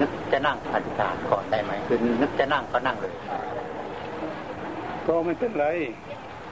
[0.00, 3.14] นึกจะนั่งอธิษฐานก่อนได้ไหมคือนึกจะนั่งก็นั่งเลย
[5.06, 5.66] ก็ไม่เป็นไร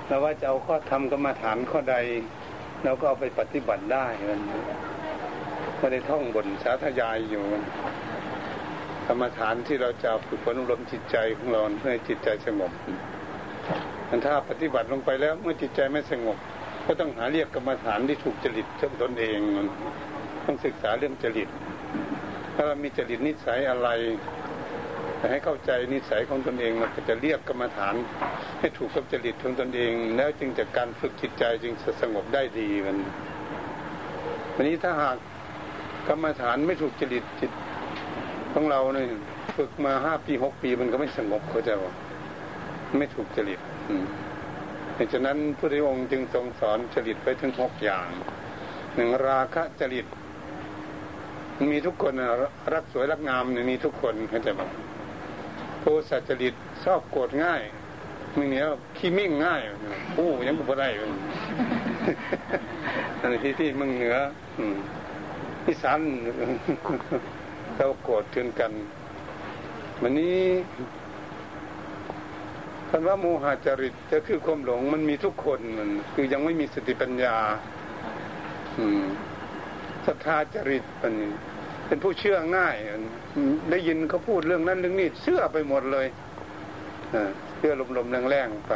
[0.07, 1.97] เราว่าจะเอาข้อธรรมกรรมาฐานข้อใด
[2.85, 4.41] เราก็เอาไปปฏิบัติได้มัน
[5.81, 7.63] ก็ได้ท่องบนสาธยายอยู่มัน
[9.07, 12.73] กรรมฐานที่เราจะฝึกฝนอบรมจิตใจของเราเพื่อให้จิตใจสงบ
[14.09, 16.37] มันถ้าปฏิบัติลงไปแล้ว เมื่อจิตใจไม่สงบ
[16.87, 19.67] ก็ต้องหาเรียกกรรมฐานที่ถูกจริตเจ้าตนเองมัน
[20.45, 21.49] ต้องศึกษาเรื่องจริต
[22.55, 23.89] ถ้าเรามีจริตนิสัยอะไร
[25.19, 27.95] แต่ให้เข้าใจนิสัยของตนเองเราก็จะเรียกกรรมฐาน
[28.61, 32.97] ให้ถูกกับจริตของตนเอง แล้วจึงจะกการฝึกจิตใจจึงจะสงบได้ดีมัน
[34.55, 35.17] วันนี้ถ้าหาก
[36.09, 37.53] กรรมฐานไม่ถูกจริตจิต
[38.53, 39.07] ของเราเนี่ย
[39.57, 41.95] ฝึกมาห้าปีหกปีมันก็ไม่สงบเขาจะว่า
[42.99, 43.61] ไม่ถูกจริต
[44.95, 48.09] เพราะฉะนั้นพระพุทธองค์จึงทรงสอนจริตไปถึงหกอย่าง
[48.95, 50.07] หนึ่งราคะจริต
[51.73, 52.13] มีทุกคน
[52.75, 54.61] รักสวยรักงามเนี่ยมีทุกคนเข้าใจไหม
[55.81, 57.61] โทสะจริตชอบโกรธง่าย
[58.37, 58.65] มึงเนี้ย
[58.97, 59.61] ขี้มิ่งง่าย
[60.15, 60.89] โอ้ยังกูได้
[63.21, 64.17] อันนี้ที่มึงเหนือ
[65.65, 66.01] ที่สัน
[67.77, 68.73] เราโกรธเือนกัน
[70.03, 70.39] วันนี้
[72.89, 77.37] คำว่าโมหะจริตจะคือความหลงมันมีทุกคนมันคือยังไม่มีสติปัญญา
[78.79, 79.03] อืม
[80.07, 81.15] ศรัทธาจริตเป็น
[81.87, 82.77] เป็นผู้เชื่อง่าย
[83.71, 86.07] ได้ยินเขาพูดเรื่องนั้นเรื่องนี้เชื่อไปหมดเลย
[87.57, 88.73] เชื่อลมๆแรงๆไป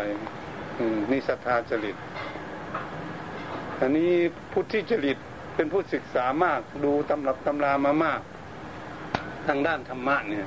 [1.10, 1.96] นี่ศรัทธาจริต
[3.80, 4.12] อันนี้
[4.52, 5.18] พุทธิจริต
[5.56, 8.20] เป็นผู้ศึกษามากดูตำรับตำรามามาก
[9.46, 10.46] ทางด้านธรรมะเนี่ย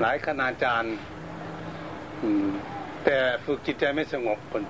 [0.00, 0.94] หลายคณาจารย์
[3.04, 4.62] แต่ฝึกจิตใจไม่สงบคน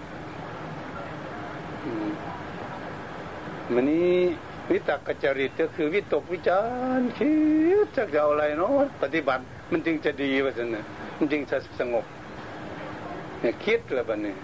[3.74, 4.16] มันนี้
[4.70, 6.60] วิตกกจริตก็คือวิตกวิจา
[6.98, 7.32] รคิ
[7.84, 8.70] ดจะเอาอะไรเนาะ
[9.02, 10.84] ปฏิบัติมันจึงจะดีว่าสินะ
[11.18, 12.04] มันจึงจะสงบ
[13.40, 14.34] เนี่ยคิดแล้วบัดนี้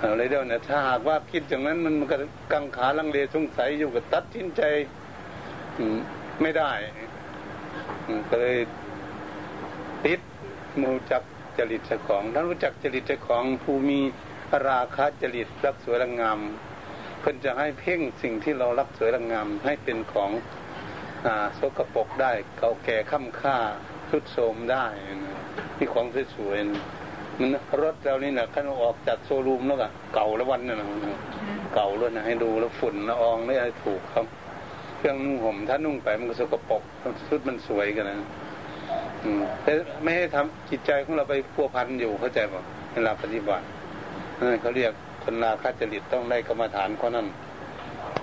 [0.00, 2.16] อะไรเดียวเนี่ยถ้าหากว่าคิดอย่างนั้นมันก็
[2.52, 4.62] กังขาลังเลสงสัยอยู่กับตัดสินใจ
[6.42, 6.72] ไม่ได้
[8.28, 8.58] ก็เลย
[10.04, 10.20] ติด
[10.80, 11.22] มูจัก
[11.58, 14.00] จริตเจ้าของท่านรู้จักจริตเจ้าของผู้มี
[14.68, 16.38] ราคะจริตรักสวยรังงาม
[17.24, 20.30] พิ่นจะให้เพ่งสิ่งที่เรารักสวยรังงามให้เป็นของ
[21.26, 23.56] อสกปรกได้เก่าแก่ค่ำค่า
[24.08, 24.84] ทุดโทมได้
[25.76, 27.48] ที่ของสวยๆมัน
[27.82, 30.88] รถเรานี่นะขั้นออกจากโชว์รูมแล้วก็เก่าแล้ววันนั่นะ
[31.74, 34.26] เก่าแล้วนะให้ดูแล้วฝุ่นละอองไม่ได้ถูกครับ
[34.96, 36.82] เครื่องนุ่งห่มถ้านุ่งไปมันก็สกปรก
[37.28, 38.16] ชุดมันสวยกันนะ
[39.62, 42.62] แต่ไม่ให้ทำจิตใจของเราไปพัวพันอยู่เข้าใจป่ะ
[42.92, 43.64] เวลาปฏิบัติ
[44.60, 44.92] เขาเรียก
[45.24, 47.26] คนนาคาจริตต้องได้กรรมฐานข้อนั้น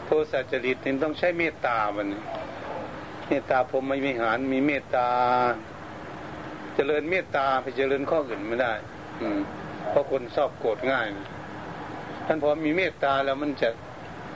[0.06, 2.08] โทสะจริตนี่ต้องใช้เมตตามัน
[3.28, 5.08] เมตตาผมไม่มีหารมีเมตตา
[6.76, 8.74] เจริญเมตตาไปเจริญข้ออื่นไม่ได้
[9.22, 9.40] อืม
[9.90, 11.06] เพราะคนชอบโกรธง่าย
[12.26, 13.70] ท่านพอมีเมตตาแล้วมันจะ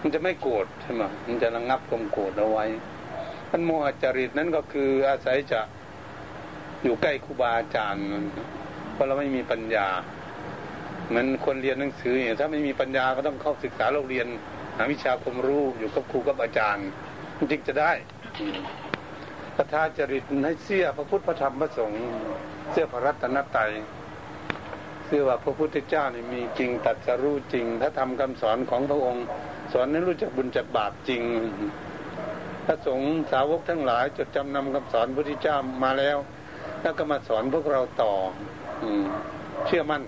[0.01, 2.65] มันจะไม่โกรธใช่ไหมมันจะระงับความโกรธเอาไว้
[3.49, 5.61] ท่านโมหจริตนั้นก็คืออาศัยจะ
[6.83, 8.03] อยู่ใกล้ครูบาอาจารย์
[8.93, 9.87] เพราะเราไม่มีปัญญา
[11.09, 14.27] เหมือนคนเรียนหนังสือเนี่ยถ้าไม่มีปัญญาก็ต้องเข้าศึกษาโรงเรียน
[14.77, 16.87] หาวิชาความรู้อยู่กับครูกับอาจารย์
[17.51, 17.91] จึงจะได้
[19.55, 22.03] พระธาจริตให้เสื้อพระพุทธพระธรรมพระสงฆ์
[22.71, 23.71] เสื้อพระรัตนตรัย
[25.05, 29.25] เสื้อว่าพระพุทธเจ้านี่มีจริงตัดสรู้จริงถ้าทำคำสอนของพระองค์
[29.73, 31.23] สอนให้รู้จักบุญจักบาปจริง
[32.65, 36.17] พระสงฆ์สาวกทั้งหลายจดจำนำคำสอนพระพุทธเจ้ามาแล้ว
[36.81, 38.13] แล้วก็มาสอนพวกเราต่อ
[38.81, 38.89] อื
[39.65, 40.03] เชื่อมั่น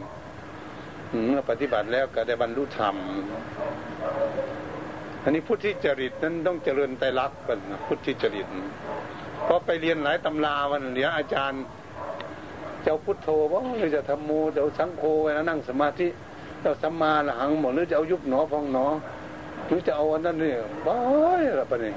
[1.28, 2.96] เมื่อปฏิบัติแล้วก็ได้บรรลุธรรม
[5.24, 8.48] อันนี้พุทธิจริตนั้นต้องเจริญไตรลักษณ์กันพุทธิจริต
[9.44, 11.64] เพราะไปเรียนหลายตำราวันเหลียอาจารย์
[12.84, 16.08] เจ้าพุทโธว่าหรือจะทำโมเจ้าสังโฆไว้นั่งสมาธิ
[16.62, 18.86] เจ้าสัมมาละหังหมดหรือจะเอายุบหนอพองหนอ
[19.66, 20.98] หรือจะเอาอันนั้นเนี่ยบ้า
[21.50, 21.96] อะไรปะเนี่ย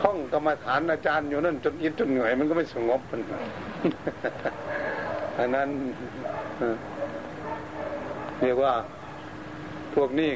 [0.00, 3.20] ท่องกรรมฐานอาจารย์อยู่นั่นจนอินจนเหนื่อยมันก็ไม่สงบมัน
[5.38, 5.68] อันนั้น
[8.42, 8.74] เรียกว่า
[9.94, 10.30] พวกนี้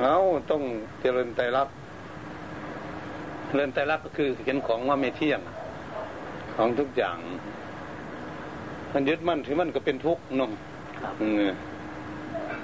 [0.00, 0.16] เอา
[0.50, 0.62] ต้อง
[1.00, 1.74] เจริญไตรลักษณ์
[3.46, 5.40] เจริญไตรลักษณ์ก็คือเห็นของว่าไม่เที่ยง
[6.56, 7.18] ของทุกอย่าง
[8.92, 10.52] มันยึดมั่นถือมั่นก็เป็นทุกข์นม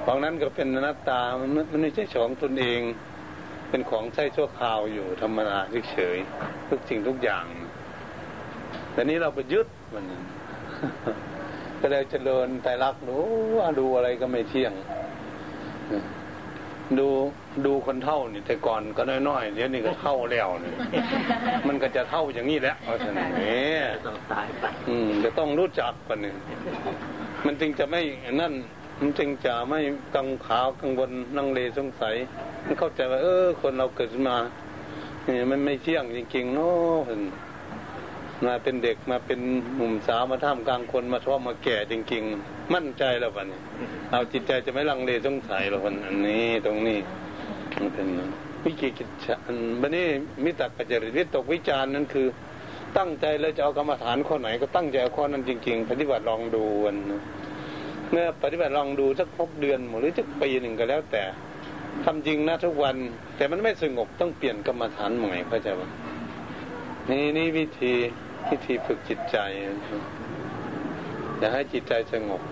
[0.05, 2.81] ของนั้นก็เป็นนัตตา มันมันไม่ใช่ของตนเอง
[3.71, 5.59] เป็นของใช้ชั่วคราวอยู่ธรรมดา
[5.93, 6.17] เฉย
[6.69, 7.45] ทุกสิ่งทุกอย่าง
[8.93, 10.05] แต่นี้เราไปยึดมัน
[11.81, 13.19] ก็เลยเจริญไตรักดู
[13.79, 14.73] ดูอะไรก็ไม่เที่ยง
[16.99, 17.09] ดู
[17.67, 20.73] ดูคนเท่านี่แต่ก่อนก็น้อยๆเดี๋ยวนี้ก็เท่าแล้วนี่
[21.69, 23.75] มันก็จะเท่าอย่างนี้แหละเพราะฉะนั้นนี่
[24.05, 26.33] ต้องตายไปอืมจะต้องรู้จักกันนี่
[27.47, 28.03] มันจึงจะไม่
[28.41, 28.55] นั่น
[29.01, 29.81] มันจึงจะไม่
[30.15, 32.15] กังขากังวลนังเลสงสัย
[32.65, 34.37] มันเข้าใจว่าเออ คนเราเกิดมา
[35.25, 37.21] เนี่ยมันไม่เที่ยงจริงๆเนาะเห็น
[38.47, 39.41] มาเป็นเด็กมาเป็น
[39.77, 43.61] หนุ่มสาวมาท่ามกลางคนมาชอบมาแก่จริง ๆ มั่นใจแล้ววันนี้
[44.11, 46.99] เอาจิตใจจะไม่ลังเลสงสัยหรอกวันนนี้ตรงนี้
[47.77, 48.09] มันเป็น
[48.65, 50.07] วิจิกิจฉันบันนี้
[50.45, 52.27] มิตรกัจจริตวิตกวิจารณ์นั้นคือ
[52.99, 56.97] ตั้งใจแล้วจะเอากรรมฐานข้อไหน ก็ตั้งใจเอาข้อนั้นจริง ๆ ปฏิบัติลองดูวัน
[58.11, 61.23] เมื่อปฏิบัติลองดูสักครบเดือนหรือสักปีหนึ่งก็แล้วแต่
[62.05, 62.97] ทำจริงนะทุกวัน
[63.37, 65.83] แต่มันไม่สงบต้องเปลี่ยนกรรมฐานใหม่เข้าใจไหม
[67.11, 67.95] นี่นี่วิธี
[68.49, 69.37] วิธีฝึกจิตใจ
[71.39, 72.43] อย่าให้จิตใจสงบ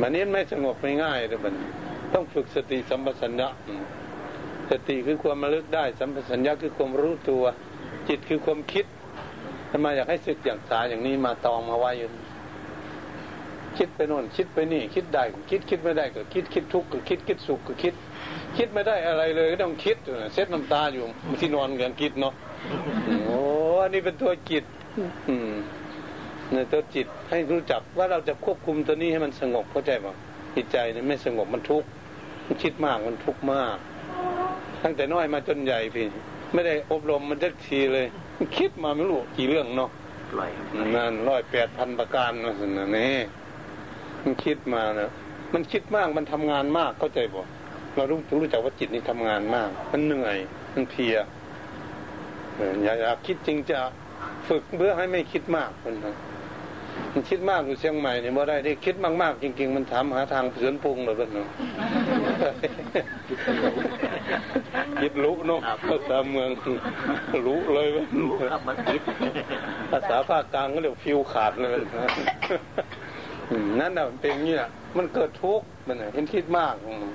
[0.00, 1.54] มันนี้ไม่สงบไม่ง่ายเลยมัน
[2.14, 3.48] ต้องฝึกสติสัมปชัญญะ
[4.70, 7.44] สติคือความระลึกได้ สัมปชัญญะคือความรู้ตัว
[8.08, 8.86] จิตคือความคิด
[9.70, 12.10] ทำไมอยากให้ศึกอย่างสาอย่างนี้มาตองมาไว้อยู่
[13.78, 17.94] คิดไปโน่นคิดไปนี่ คิดได้ก็คิดคิดไม่ได้ก็คิดคิดทุกข์ก็คิดคิดสุขก็คิด
[18.56, 19.96] คิดไม่ได้อะไรเลยก็ต้องคิด
[20.32, 21.04] เซ็ตน้ำตาอยู่
[21.40, 22.34] ที่นอนกันคิดเนาะ
[23.24, 23.40] โอ้
[23.82, 24.64] อันนี้เป็นตัวจิต
[25.28, 25.52] อืม
[26.52, 30.14] ในตัวจิตให้รู้จักว่าเราจะควบคุมตัวนี้ให้มันสงบเข้าใจป่ะ
[30.54, 31.88] จิตใจเนี่ยไม่สงบมันทุกข์
[32.46, 33.76] มันคิดมากมันทุกข์มาก
[34.82, 36.06] ตั้งแต่น้อยมาจนใหญ่พี่
[36.54, 38.06] ไม่ได้อบรมมันสักทีเลย
[38.56, 39.90] คิดมาไม่รู้กี่เรื่องเนาะ
[40.32, 40.50] ปล่อย
[40.96, 43.14] นั่นร้อยแปดพันประการนะสินะนี่
[44.22, 45.10] มันคิดมานะ
[45.54, 47.42] มันคิดมากมันทำงานมากเข้าใจบ่
[47.96, 50.36] เรารู้รู้จักว่าจิตนี่ทำงานมาก มันเหนื่อย
[50.74, 51.16] มันเพลีย
[52.56, 53.78] เอออย่าอยากคิดจริงจะ
[54.48, 56.16] ฝึกเพื่อให้ไม่คิดมากคนนะ
[57.12, 61.48] มันคิดมากอยู่เชียงใหม่เนี่ยบ่ได้ที่คิดมากๆ จริง ๆ มันถามหาทางเสือนพุงเลยเพื่อนเนาะ
[65.00, 66.48] คิดรู้เนาะภาษาเมือง
[67.46, 69.02] รู้เลยเว้ยรู้ครับมันคิด
[69.90, 71.78] ภาษาภาคกลางก็เรียกฟิวขาดเลย
[73.50, 77.06] อืมนั่นน่ะมันเป็นอย่างนี้แหละมันเกิดทุกข์มันน่ะเห็นคิดมากอืม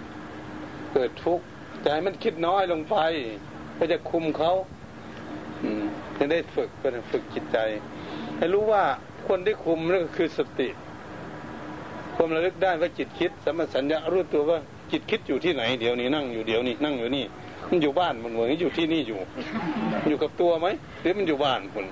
[0.94, 1.44] เกิดทุกข์
[1.84, 2.98] จะให้มันคิดน้อยลงไป
[3.78, 4.81] ก็จะคุมเขาอืม
[6.18, 7.58] จะได้ฝึกก็จะฝึกจิตใจ
[8.38, 8.84] ให้รู้ว่า
[9.28, 10.70] คนที่คุมนั่นก็คือสติ
[12.16, 14.60] ความระลึกได้ว่าจิตคิดสัมปสัญญารู้ตัวว่า
[14.92, 17.26] จิตคิดอยู่ที่ไหนเดี๋ยวนี้นั่งอยู่เดี๋ยวนี้นั่งอยู่นี่
[17.70, 19.20] มันอยู่บ้านมันเหมือนอยู่ที่นี่อยู่
[20.08, 20.68] อยู่กับตัวไหม
[21.02, 21.86] หรือมันอยู่บ้านคน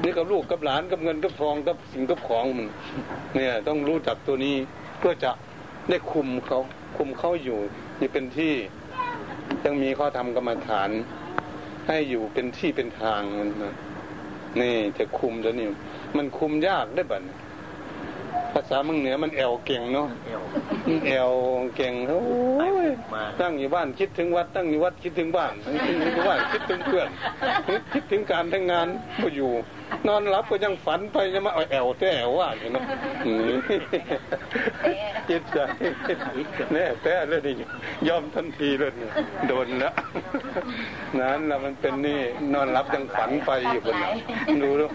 [0.00, 2.68] หรือกับลูกกับหลานกับเงินกับทองกับสิ่งกับของมัน
[3.34, 4.56] เนี่ย ต้องรู้จักตัวนี้
[4.98, 5.30] เพื่อจะ
[5.90, 6.58] ได้คุมเขา
[6.96, 7.58] คุมเขาอยู่
[8.00, 8.52] นี่เป็นที่
[9.64, 10.90] ยังมีข้อธรรมกรรมฐาน
[11.86, 13.74] ให้อยู่เป็นที่เป็นทางมันนะ
[14.60, 15.66] นี่จะคุมตัวนี้
[16.16, 17.36] มันคุมยากได้บัดนี้
[18.52, 20.42] ภาษาเมืองเหนือมันแอวเก่งเนาะเอว
[21.06, 21.32] แอว
[21.76, 22.20] เก่งโอ้
[22.68, 22.70] ย
[23.14, 25.52] มาตั้งอยู่บ้านคิดถึงวัดตั้งอยู่วัดคิดถึงบ้าน
[25.86, 27.08] คิดถึงบ้านคิดถึงเพื่อน
[27.92, 28.88] คิดถึงการทั้งงาน
[29.22, 29.50] ก็อยู่
[30.08, 32.84] นอนหลับก็ยังฝันไปจะมาเอาแอวแต่แอวว่าอย่างนั้น
[33.26, 33.54] อืม
[35.28, 35.58] จิตใจ
[36.72, 37.68] แน่แต่เลยนี่
[38.08, 39.08] ยอมทันทีเลยนี่
[39.48, 39.94] โดนแล้ว
[41.20, 42.20] นั้นแล้วมันเป็นนี่
[42.54, 44.10] นอนหลับยังฝันไปอยู่คนน่ะ
[44.62, 44.86] ดูดู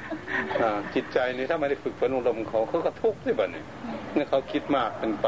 [0.61, 3.63] อ่าจิตใจนี่ถ้าไม่ได้ฝึกฝนอบรมเขาเขาก็ทุกข์สิบัดนี้
[4.15, 5.27] นี่เขาคิดมากเป็นไป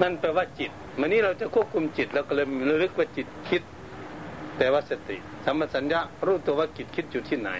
[0.00, 0.70] นั่นแปลว่าจิต
[1.00, 3.62] มันนี้เราจะควบคุมจิตเราก็เลยระลึกว่าจิตคิด
[4.62, 7.50] แต่ว่าสติสัมปชัญญะรู้ตัวว่าจิตคิดอยู่ที่ไหน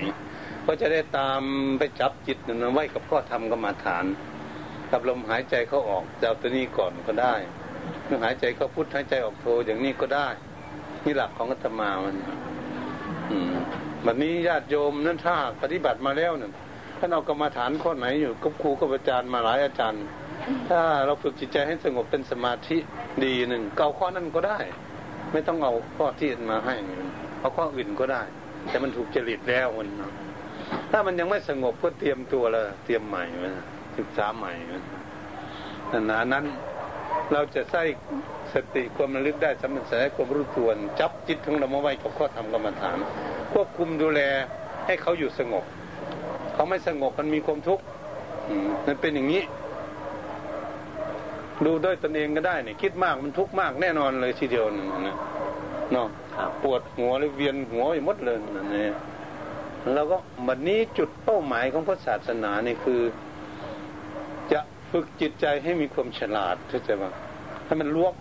[0.66, 1.42] ก็จะได้ตาม
[1.78, 4.04] ไปจับจิตนั้นไว้กับข้อธรรมกรรมาฐาน
[4.90, 7.34] กับลมหายใจเข้าออกจะเอาตัวนี้ก่อนก็ได้
[8.06, 10.28] เมื่อหายใจเข้าพุทหายใจออกโทอย่างนี้ก็ได้
[11.04, 12.16] นี่หลักของอาตมามัน
[13.30, 13.52] อืม
[14.02, 16.50] แบบนี้ญาติโยมนั่นถ้าปฏิบัติมาแล้วเนี่ย
[16.98, 20.02] ท่านเอากรรมาฐานข้อไหนอยู่กับครูกับอาจารย์มาหลายอาจารย์
[20.68, 22.76] ถ้าเราฝึกจิตใจให้สงบเป็นสมาธิ
[23.24, 24.60] ดีหนึ่งเกาข้อนั้นก็ได้
[25.32, 26.74] ไม่ต้องเอาข้อที่อื่นมาให้
[27.40, 28.22] เอาข้ออื่นก็ได้
[28.68, 29.88] แต่มันถูกจริตแล้วมัน
[30.90, 33.24] ถ้ามันยังไม่สงบก็เตรียมตัวล้วเตรียมใหม่
[33.98, 34.78] ศึกษาใหม่ไว้
[36.10, 36.44] นะนั้น
[37.32, 37.82] เราจะใส่
[38.54, 40.68] สติความระลึกได้สมัญสายความรู้ตัว
[41.00, 42.96] จับจิตของเรามาไว้กับข้อธรรมกรรมฐาน
[43.52, 44.20] ควบคุมดูแล
[44.86, 45.64] ให้เขาอยู่สงบ
[46.54, 47.84] เขาไม่สงบมันมีความทุกข์
[48.86, 49.42] มันเป็นอย่างนี้
[51.66, 55.16] ดูด้วยตนเองก็ได้เนี่ยคิดมากมันทุกข์มากแน่นอนเลยทีเดียวนั่นนะ
[55.92, 58.92] เนาะครับปวดหัวหรือเวียนหัวไปหมดเลยนั่นเอง
[59.92, 60.16] แล้วก็
[60.46, 63.00] บัดนี้จุดเป้าหมายของพระศาสนานี่คือ
[64.52, 67.04] จะฝึกจิตใจให้มีความฉลาดเข้าใจไหม
[67.66, 68.14] ให้มันลวก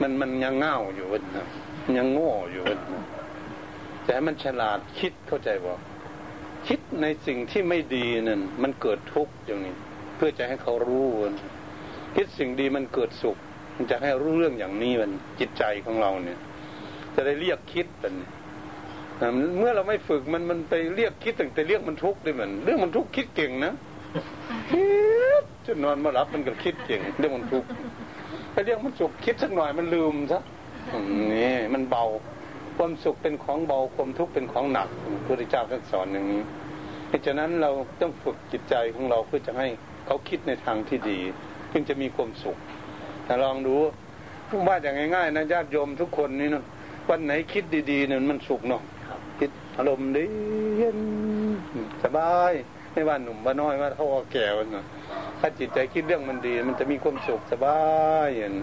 [0.00, 1.46] มันมันยังเง่าอยู่วันนะ
[1.84, 3.04] มันยังโง่อยู่วันนะ
[4.04, 5.72] แต่ให้มันฉลาดคิดเข้าใจบ่
[6.68, 9.74] คิดในสิ่งที่ไม่ดีนั่นมันเกิดทุกข์อย่างนี้
[10.16, 11.30] เพื่อจะให้เขารู้ว่า
[12.16, 13.36] คิดสิ่งดีมันเกิดสุข
[13.76, 16.38] มันจะให้รู้เรื่องอย่างนี้มันจิตใจของเราเนี่ย
[17.14, 18.14] จะได้เรียกคิดมัน
[19.58, 23.72] เมื่อเราไม่ฝึกมันมันไปเรียกคิดตั้งแต่เรียกมันทุกข์ด้วยมันเรื่องมันทุกข์คิดเก่งนะ
[24.70, 24.86] คิ
[25.42, 27.68] ดจนนอนมาหลับมันก็คิดเก่งเรื่องมันทุกข์
[28.52, 30.40] ไปเรียกมันสุขคิดสักหน่อยมันลืมซะ
[31.32, 32.04] นี่มันเบา
[32.76, 36.42] ความสุขเป็นของเบาความทุกข์เป็นของหนักพระพุทธเจ้าท่านสอนอย่างนี้
[37.08, 39.66] เพราะฉะนั้นเราต้องฝึกจิตใจของเราเพื่อจะให้
[40.06, 41.18] เขาคิดในทางที่ดี
[41.74, 42.56] จึงจะมีความสุข
[43.24, 43.76] แต่ลองดู
[44.68, 46.64] ว่าอย่างง่ายๆนะญาติโยมทุกคนนี่นะ
[47.08, 48.82] วันไหนคิดดีๆเนี่ยมันสุขเนาะ
[49.38, 50.24] คิดอารมณ์ดี
[50.78, 50.98] เย็น
[52.04, 52.52] สบาย
[52.92, 54.84] ไม่ว่าหนุ่มว่าน้อยว่าเขาแก่วันนะ
[55.40, 57.80] ถ้าจิตใจคิดเรื่องมันดี มันจะมีความสุขสบา
[58.24, 58.54] ยอย่าง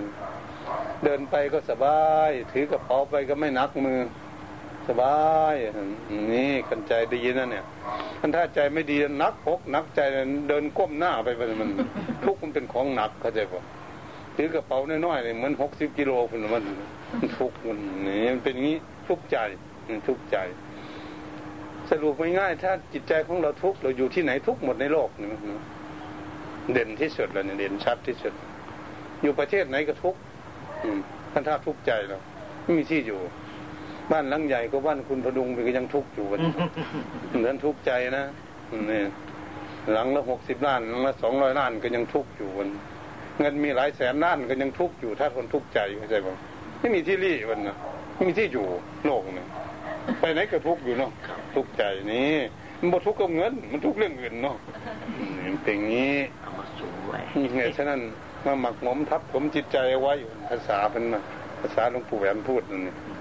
[1.04, 4.00] เดินไปก็สบาย ถือกระเป๋าไปก็ไม่นักมือ
[4.88, 5.18] สบา
[5.54, 5.56] ย
[6.32, 7.66] นี่กันใจดีนั่นเนี่ย
[8.22, 10.02] มันถ้าใจไม่ดีนักพกนักใจ
[10.50, 11.28] เดินก้มหน้าไป
[11.62, 11.70] มัน
[12.26, 13.62] ทุกมันเป็นของหนักเข้าใจป่ะ
[14.36, 16.64] ถือกระเป๋าน้อยๆเนี่ยเหมือนหกสิบกิโลคนมัน
[17.38, 19.38] ทุกมันนี่มันเป็นงี้ทุกใจ
[20.08, 20.38] ทุกใจ
[21.90, 25.30] สรุปง่ายๆถ้าจิตใจของเราทุกเราอยู่ที่ไหนทุกหมดในโลกนี่
[26.74, 28.34] เด่นที่สุดแล้วเนี่ยเด่นชัดที่สุด
[29.22, 30.16] อยู่ประเทศไหนก็ทุก
[31.32, 32.18] ท่านถ้าทุกข์ใจเรา
[32.64, 33.20] ไม่มีที่อยู่
[34.12, 36.40] บ้านหลังใหญ่ก็บ้านคุณพดุงไปก็ยังทุกข์อยู่กัน
[37.38, 38.26] เหมือนทุกข์ใจนะ
[38.92, 39.02] นี่
[39.92, 42.70] หลังละหกสิบล้านหลังละสองร้อยล้านก็ยังทุกข์อยู่กัน
[43.40, 46.36] เงินมีหลายแสนล้านก็ยังทุกข์อยู่ ถ้าคนทุกข์ใจเข้าใจป่ะ
[46.80, 47.76] ไม่มีที่รี่มันนะ
[48.16, 48.66] ไม่มีที่อยู่
[49.06, 49.48] โลกเนี่ย
[50.20, 51.12] ไปไหนก็ทุกข์อยู่เนาะ
[51.56, 52.36] ทุกข์ใจนี่
[52.80, 54.58] มันบ่ทุกข์กับเงิน มันทุกข์เรื่องเงินเนาะ
[55.64, 57.20] เป็นอย่างนี้เอามาสูงไว้
[57.58, 58.00] ไงฉะนั้น
[58.46, 60.14] มาหมักหมมทับผมจิตใจไว้
[60.50, 61.20] ภาษาเป็นมา
[61.62, 63.21] ภาษาหลวงปู่แหวนพูดนั่นนี่เหต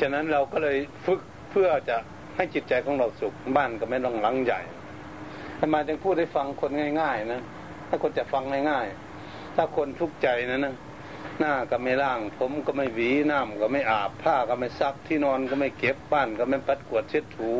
[0.00, 1.96] ฉะนั้นเราก็เลยฝึกเพื่อจะ
[2.36, 4.60] ให้จิตใจของเราสุขบ้านก็ไม่ต้องหลังใหญ่
[5.60, 7.42] ทำไมจึงพูดให้ฟังคนง่าย ๆ นะ
[7.88, 10.74] ถ้าคนจะฟังง่ายๆ ถ้าคนทุกข์ใจนะนะ
[11.40, 17.50] หน้าก็ไม่ล่าง ผมก็ไม่หวีน้ำก็ไม่อาบผ้าก็ไม่ซักที่นอนก็ไม่เก็บบ้านก็ไม่ปัดกวาดเช็ดถู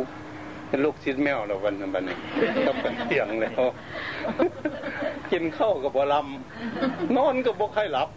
[0.69, 2.17] เป็นลูกชิดแมวเราวันนั้นบันนี้
[2.67, 3.63] ก็เป็นเตียงแล้ว
[5.31, 8.09] กินข้าวกับบลำนอนกับบกให้หลับ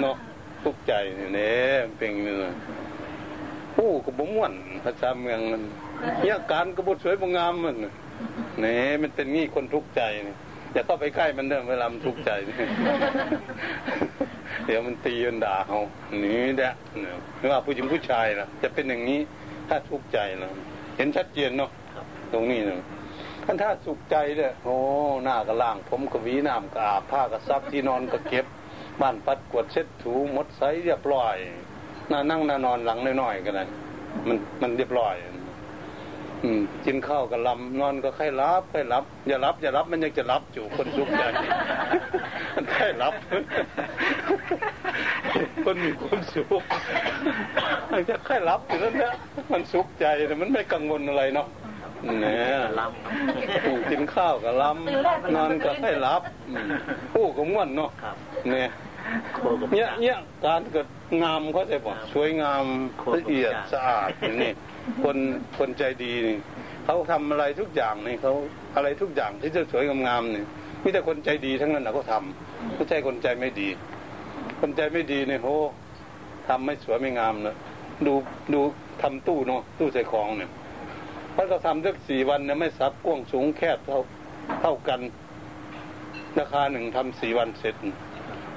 [0.00, 0.16] เนาะ
[0.64, 2.44] ทุกใจเนี่ยเป็นเนื้อ
[3.74, 4.52] ผู้กับบม่วน
[4.84, 5.62] ภาษาเมืองมัน
[6.22, 7.94] เนี่ยการกระบสวยบงามมันเนี่ย
[9.02, 10.34] มันเป็นงี้คนทุกข์ใจนี่
[10.72, 12.30] อย่าเข้าไปใกล้มันเดิมเวลามันทุกข์ใจ
[14.66, 15.80] เดี๋ยวมันตีมันด่าเขา
[16.22, 16.72] นี่แหละ
[17.38, 19.20] ไม่ว่าผู้หญิงผู้ชายนะจะเป็นอย่างนี้
[19.68, 20.50] ถ้าทุกข์ใจนะ
[20.96, 21.70] เห็นชัดเจนเนาะ
[22.32, 22.80] ตรงนี้นะ
[23.44, 24.76] ท่านถ้าสุขใจเนี่ยโอ้
[25.24, 28.46] หน้าก็ล่างผมก็วีน้ำก็อาบผ้าก็ซักที่นอนก็เก็บ
[29.00, 31.36] บ้านปัดกวดเช็ดถูมดไซเรียบร้อย
[32.10, 33.68] น่านั่งน่านอนหลังน้อยๆกันนะ
[34.28, 35.14] มันมันเรียบร้อย
[36.42, 41.22] อืมกินข้าวก็ลำนอนก็ไข้รับไข้รับ อย่ารับ อย่ารับมันยังจะรับอยู่คนสุขใจ
[42.54, 43.14] มันไข้รับ
[45.64, 46.62] คนมีความสุข
[47.92, 49.12] มันจะไข้รับอยู่แล้วเนี่ย
[49.52, 51.48] มันสุขใจแต่มันไม่กังวลอะไรเนาะ
[52.20, 52.58] เนี่ย
[53.90, 56.22] กินข้าวก็ล้ำนอนก็ให้รับ
[57.12, 57.90] ผู้ก็ม่วนเนาะ
[58.50, 58.68] เนี่ย
[59.74, 60.88] เนี่ยเนี่ยการเกิด
[61.22, 62.64] งามเขาจะบอกสวยงาม
[63.16, 64.10] ละเอียดสะอาด
[64.42, 64.52] นี่
[65.04, 65.16] คน
[65.58, 66.36] คนใจดีนี่
[66.84, 68.32] เขาทำอะไรทุกอย่างนี่เขา
[68.76, 70.44] อะไรทุกอย่างที่จะสวยงามนี่
[70.82, 73.68] มีแต่คนใจดีทั้งนั้นนะเขาทำไม่ใช่คนใจไม่ดี
[74.60, 75.48] คนใจไม่ดีเนี่ยโห
[76.48, 77.56] ทำไม่สวยไม่งามเนะ
[78.06, 78.14] ดู
[78.54, 78.60] ดู
[79.02, 80.50] ทำตู้เนาะตู้ใส่ของเนี่ย
[81.34, 84.00] พระก็ทำสักสี่วันเนี่ยไม่ซับกว้างสูงแคบเท่า
[84.60, 85.00] เท่ากัน
[86.38, 87.74] ราคาหนึ่งทำสี่วันเสร็จ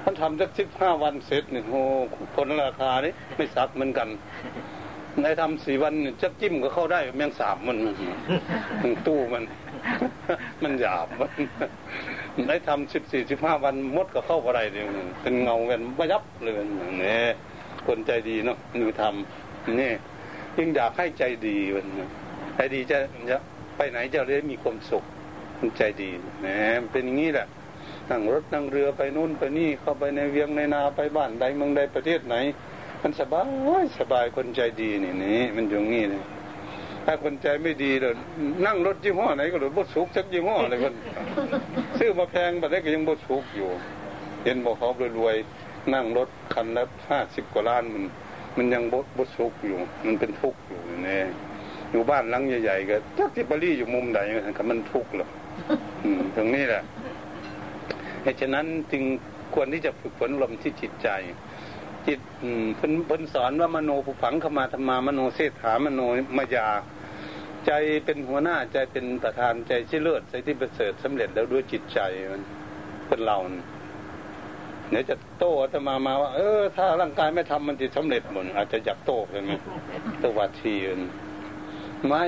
[0.08, 1.82] ท่านทำสักสิบห้าวันเสร็จเนี่ยโอ้
[2.36, 4.08] คนราคานี้ไม่ซักเหมือนกัน
[5.22, 7.78] ในทำสี่วันจักจิ้มก็เข้าได้แมงสามมัน
[8.82, 9.44] มันตู้มัน
[10.62, 11.08] มันหยาบ
[12.34, 14.86] มันได้ทำสิบสี่สิบห้าวันมดก็เข้าอะไรเดียว
[15.22, 16.52] เป็นเงากันไม่ยับเลย
[17.00, 17.28] เนี่ย
[17.86, 19.92] คนใจดีเนาะมือทำนี่
[20.56, 21.86] ยิ่งอยากให้ใจดีมัน
[22.56, 22.98] ใจดีจะ
[23.30, 23.38] จะ
[23.76, 25.04] ไปไหนจะได้มีความสุข
[25.60, 26.10] มันใจดี
[26.40, 26.46] แหม
[26.92, 27.48] เป็นอย่างนี้แหละ
[28.10, 32.36] นั่งรถนั่งเรือไปนู่นไปนี่เข้าไปในเวียงในนาไปบ้านใดเมืองใดประเทศไหน
[33.02, 33.42] มันสบา
[33.82, 36.22] ยสบายคนใจดีนี่นี่มันอย่างนี้เลย
[37.04, 38.14] ถ้าคนใจไม่ดีเลย
[38.66, 40.94] นั่งรถยี่ห้อไหนก็หรือบดสุกสักยี่ห้ออะไรคน
[41.98, 43.68] ซื้อมาแพงแต่ได้ก็ยังบดสุกอยู่
[44.44, 44.88] เห็นบอกเขา
[45.18, 48.04] รวยๆนั่งรถคันละห้าสิบกว่าล้านมัน
[48.56, 51.26] มันยังบดบดสุกอยู่ มันเป็นทุกข์อยู่เนี่ย
[51.92, 54.20] อยู่บ้านหลังใหญ่ๆก็จักที่ปารีอยู่มุมใด
[54.58, 55.28] กันมันทุกข์หรอ
[56.36, 56.82] ตรงนี้แหละ
[58.22, 59.02] เหตุฉะนั้นจึง
[59.54, 61.08] ควรที่จะฝึกฝนลมที่จิตใจ
[62.06, 62.20] จิต
[62.76, 66.00] เพิ่นเพิ่นสอนว่ามโนผู้ฝังขมาธรรมามโนเศรษฐามโน
[66.36, 66.68] มายา
[67.66, 67.72] ใจ
[68.04, 72.00] เป็นหัวหน้าใจเป็นประธานใจชื่เลิศใจที่ประเสริฐสำเร็จแล้วด้วยจิตใจ
[72.32, 72.42] มัน
[73.08, 73.38] เป็นเรา
[74.90, 79.50] เดี๋ยวจะโต้อาตมามาว่า เออ ถ้าร่างกายไม่ทำมันจะสำเร็จหมดอาจจะอยากโต้ใช่ไหม
[80.22, 81.00] ตวัดทีน
[82.06, 82.24] ไม่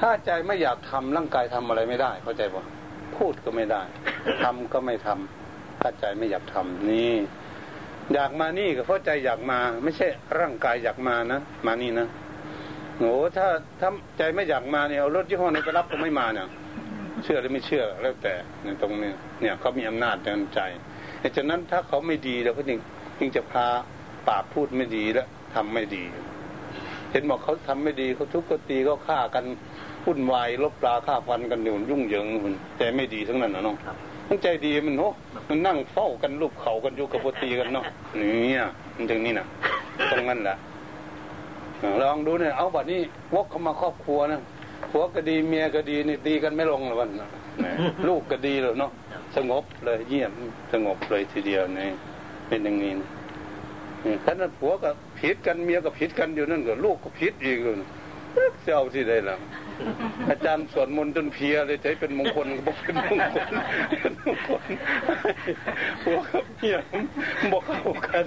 [0.00, 2.64] ถ้าใจไม่อยากทำร่างกายทำอะไรไม่ได้ เข้าใจปะ
[3.18, 3.82] พูดก็ไม่ได้
[4.42, 7.14] ทำก็ไม่ทำถ้าใจไม่อยากทำนี่
[8.14, 10.06] อยากมานี่ก็เพราะใจอยากมา ไม่ใช่
[10.38, 12.08] ร่างกายอยากมานะมานี่นะ
[12.98, 13.46] โอ้ถ้า
[13.80, 16.48] ถ้าใจไม่อยากมาเนี่ยเอารถยี่ห้อนี้ไปรับก็ไม่มาเนี่ย
[17.24, 18.34] เชื่อหรือไม่เชื่อแล้วแต่
[18.64, 20.60] ในตรงนี้เนี่ยเขามีอำนาจในใจ
[21.36, 22.78] ดังนั้นถ้าเขาไม่ดีเราก็จึง
[23.18, 23.66] จึงจะพา
[24.28, 26.04] ปากพูดไม่ดีแล้วทำไม่ดี
[27.10, 29.44] เห็นบอกเขาทำไม่ดีเขาทุบก็ตีเขาฆ่ากัน
[30.04, 33.76] พุ่นวายลบปลาฆ่าฟันกันอยู่ยุ่งเหยิงมันแต่ไม่ดีทั้งนั้นนะน้อง
[34.28, 35.04] ตั้งใจดีมันโห
[35.48, 37.84] มันนั่งเฝ้ากันรูปเขากันอยู่กับปตีกันเนาะ
[38.20, 38.62] นี่
[38.96, 39.46] มันถึงนี่นะ
[40.12, 40.56] ตรงนั้นแหละ
[42.02, 43.00] ลองดูเนี่ยเอาบัดนี้
[43.34, 44.40] วกเข้ามาครอบครัวนะ
[44.90, 47.10] ผัวก็ดีเมียก็ดีนี่ตีกันไม่ลงเลยวัน
[48.08, 48.90] ลูกก็ดีเลยเนาะ
[49.36, 50.32] สงบเลยเยี่ยม
[50.72, 51.88] สงบเลยทีเดียวนี่
[52.48, 53.08] เป็นอย่างนี้นะ
[54.24, 57.76] ถ้านั้นผัวก็ ผิดกันเมียก็ผิดกันอยู่นั่นก็ลูกก็ผิดอีกเลย
[58.64, 59.40] เจ้าที่ได้แล้ว
[60.30, 63.46] อาจารย์สวดมนต์จนเพียเลยใจเป็นมงคลก็บอกเป็นมงคล
[64.00, 64.62] เป็นมงคล
[66.02, 66.76] ผัวกับเมีย
[67.52, 68.24] บอกเข้ากัน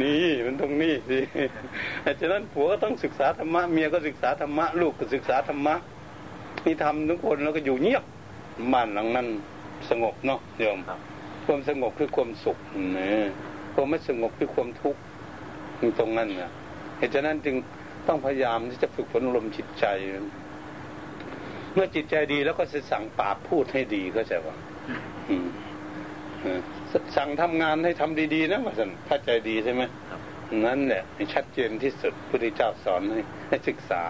[0.00, 1.18] นี่มันตรงนี้สิ
[2.06, 5.74] อาจารย์ผัวก็ต้องศึกษาธรรมะเมียก็ศึกษาธรรมะลูกก็ศึกษาธรรมะ
[6.64, 8.04] นี่ทำทุกคนแล้วก็อยู่เงียบ
[8.72, 9.26] บ้านหลังนั้น
[9.90, 10.78] สงบเนาะโยม
[11.46, 12.56] ความสงบคือความสุข
[12.94, 13.24] เนี่ย
[13.74, 15.00] ความไม่สงบคือความทุกข์
[15.98, 16.50] ตรงนั้นนะ
[16.98, 17.56] เหตุฉะนั้นจึง
[18.08, 19.86] ต้องพยายามที่จะฝึกฝนอารมณ์จิตใจ
[21.74, 24.56] เมื่อจิตใจดีแล้วก็จะสั่งปากพูดให้ดีก็จะว่า
[27.16, 29.82] สั่งทำงานให้ทำดีๆนะว่าสันถ้าใจดีใช่ไหม
[30.66, 31.02] นั่นแหละ
[31.34, 34.02] ชัดเจนที่สุดพระพุทธเจ้าสอนให้ให้ศึกษา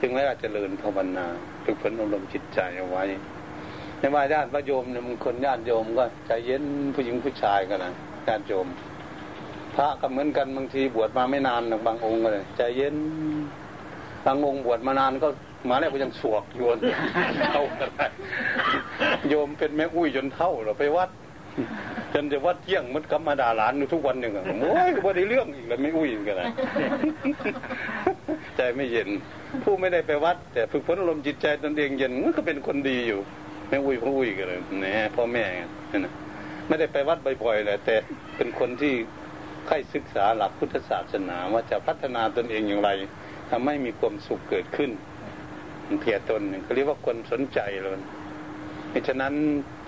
[0.00, 1.26] จึงไม่ว่าจเจริญภาวนา
[1.64, 3.04] ฝึกฝนอารมณ์จิตใจเอาไว้
[3.98, 7.92] ในว่าญาติพระโยมเนี่ยมันคนญาติโยมก็ใจเย็นผู้หญิงผู้ชายกันนะ
[8.28, 8.66] ญาติโยม
[9.78, 12.94] พระก็เหมือนกันบางทีบวชมาไม่นานนะบางองค์เลยใจเย็น
[14.26, 15.28] บางองค์บวชมานานก็
[15.70, 16.78] มาแล้วก็ยังสวกโยน
[17.52, 18.10] เท่ากัน
[19.28, 21.10] โยมเป็นแม่อุ้ยจนเท่าเราไปวัด
[22.14, 26.48] จนจะวัดเที่ยงมันกลับมาด่าหลานอยู่ทุกวันหนึ่งอะโอ้ยก็ได้เรื่องอีกแล้วไม่อุ้ยกันนะ
[28.56, 29.08] ใจไม่เย็น
[29.64, 33.20] ผู้ไม่ได้ไปวัด แต่ฝึกฝนอารมณ์จิตใจตนเองเย็นก็เป็นคนดีอยู่
[33.68, 35.44] ไม่อุ้ยพ่ออุ้ยกันเลยแหนพ่อแม่
[36.04, 36.12] นะ
[36.68, 37.96] ไม่ได้ไปวัดบ่อยๆเลยแต่
[38.36, 38.94] เป็นคนที่
[39.66, 42.90] ใครศึกษาหลักพุทธศาสนาว่าจะพัฒนาตนเองอย่างไร
[43.50, 44.90] ทำให้มีความสุขเกิดขึ้น
[46.00, 47.98] เพียรตนเขาเรียกว่าคนสนใจเลย
[49.08, 49.34] ฉะนั้น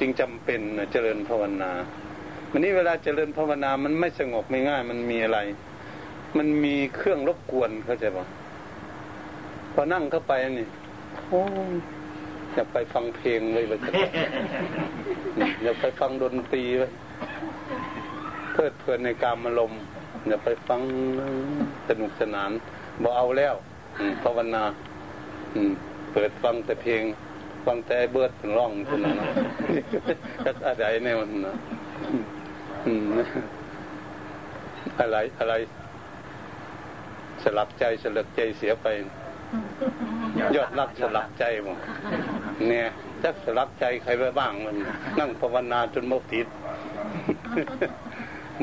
[0.01, 0.61] จึงจำเป็น
[0.93, 1.71] เจริญภาวนา
[2.51, 5.39] วันนี้เวลาเจริญภาวนามันไม่สงบไม่ง่าย มันมีอะไร
[6.39, 8.27] มันมีเครื่องรบกวนเข้าใจปะ
[9.73, 10.67] พอนั่งเข้าไปนี่
[11.29, 11.43] โอ้
[12.55, 13.81] อยาไปฟังเพลงเลยเลย
[15.63, 16.89] อยาไปฟังดนตรีไว้
[18.53, 19.73] เพลิดเพลินในการมาลม
[20.29, 20.81] อยาไปฟัง
[21.89, 22.51] สนุกสนาน
[23.03, 23.55] บอเอาแล้ว
[24.23, 24.63] ภาวนา
[26.13, 27.03] เปิดฟังแต่เพลง
[27.67, 29.17] ฟังแต่เบิร์ดร้องคนนั้น
[30.45, 31.55] ก็อะไรในมันนะ
[35.01, 35.55] อะไรอะไร
[37.43, 38.87] สลักใจสลักใจเสียไป
[40.57, 41.77] ยอดรักสลักใจมั้ง
[42.69, 42.87] เนี่ย
[43.25, 44.77] จักสลักใจใครไปบ้างมัน
[45.19, 46.47] นั่งภาวนาจนมกติด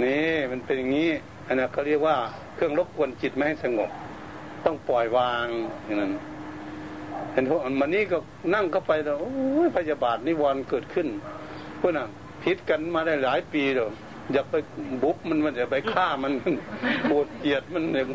[0.04, 1.10] นี่มันเป็นอย่างนี้
[1.48, 2.16] อันนั้นเขาเรียกว่า
[2.56, 3.90] เครื่องรบกวนจิตไม่ให้สงบ
[4.66, 5.48] ต้องปล่อยวาง
[5.86, 6.12] อย่างนั้น
[7.34, 8.18] เห็นพวกมันนี้ก็
[8.56, 9.34] นั่งเข้าไปแล้วโอ้
[9.66, 11.08] ยพยาบาทนิวรณ์เกิดขึ้น
[11.80, 12.06] พวกน่ะ
[12.44, 13.90] พิษกันมาได้หลายปีแล้ว
[14.34, 14.56] อยาไป
[15.04, 16.34] บุบมันมันจะไปฆ่ามัน
[17.08, 18.06] โกรธเกลียดมันเนี่ย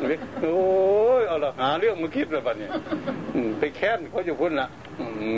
[0.43, 0.57] โอ้
[1.21, 2.69] ยเอาละหาเรื่องมาคิดเลยบัดนี้
[3.61, 4.69] ไปแค้นเขาอยู่พุ่นละ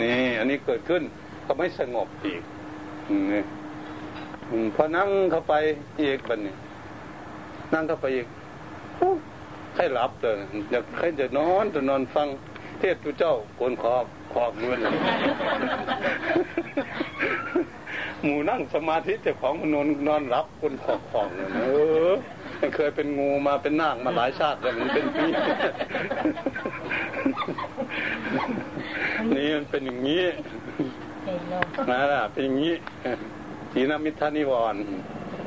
[0.01, 1.01] นี่ อันนี้เกิดขึ้น
[1.45, 2.41] ก็ไม่สงบอีก
[3.31, 3.41] นี่
[4.75, 5.53] พอนั่งเข้าไป
[6.01, 6.53] อีกบัดนี้
[7.73, 8.27] นั่งเข้าไปอีก
[9.75, 10.35] ให้หลับเลย
[10.71, 12.27] อยากให้จะนอนจะนอนฟัง
[12.79, 13.95] เทศตุเจ้าโกนคอ
[14.33, 14.79] คอกเงิน
[18.23, 21.65] หมูนั่งสมาธิแต่ของมันนอนนอนรับคนขอบของเอ
[22.09, 22.13] อ
[22.59, 25.25] มันเคยเป็นงูมาเป็นนาคมาหลายชาติแล้วมันเป็นปี
[29.35, 30.23] นี่มันเป็นอย่างนี้
[31.89, 32.73] นะล่ะเป็นอย่างนี้
[33.77, 34.81] ทีนามิทานิวรณ์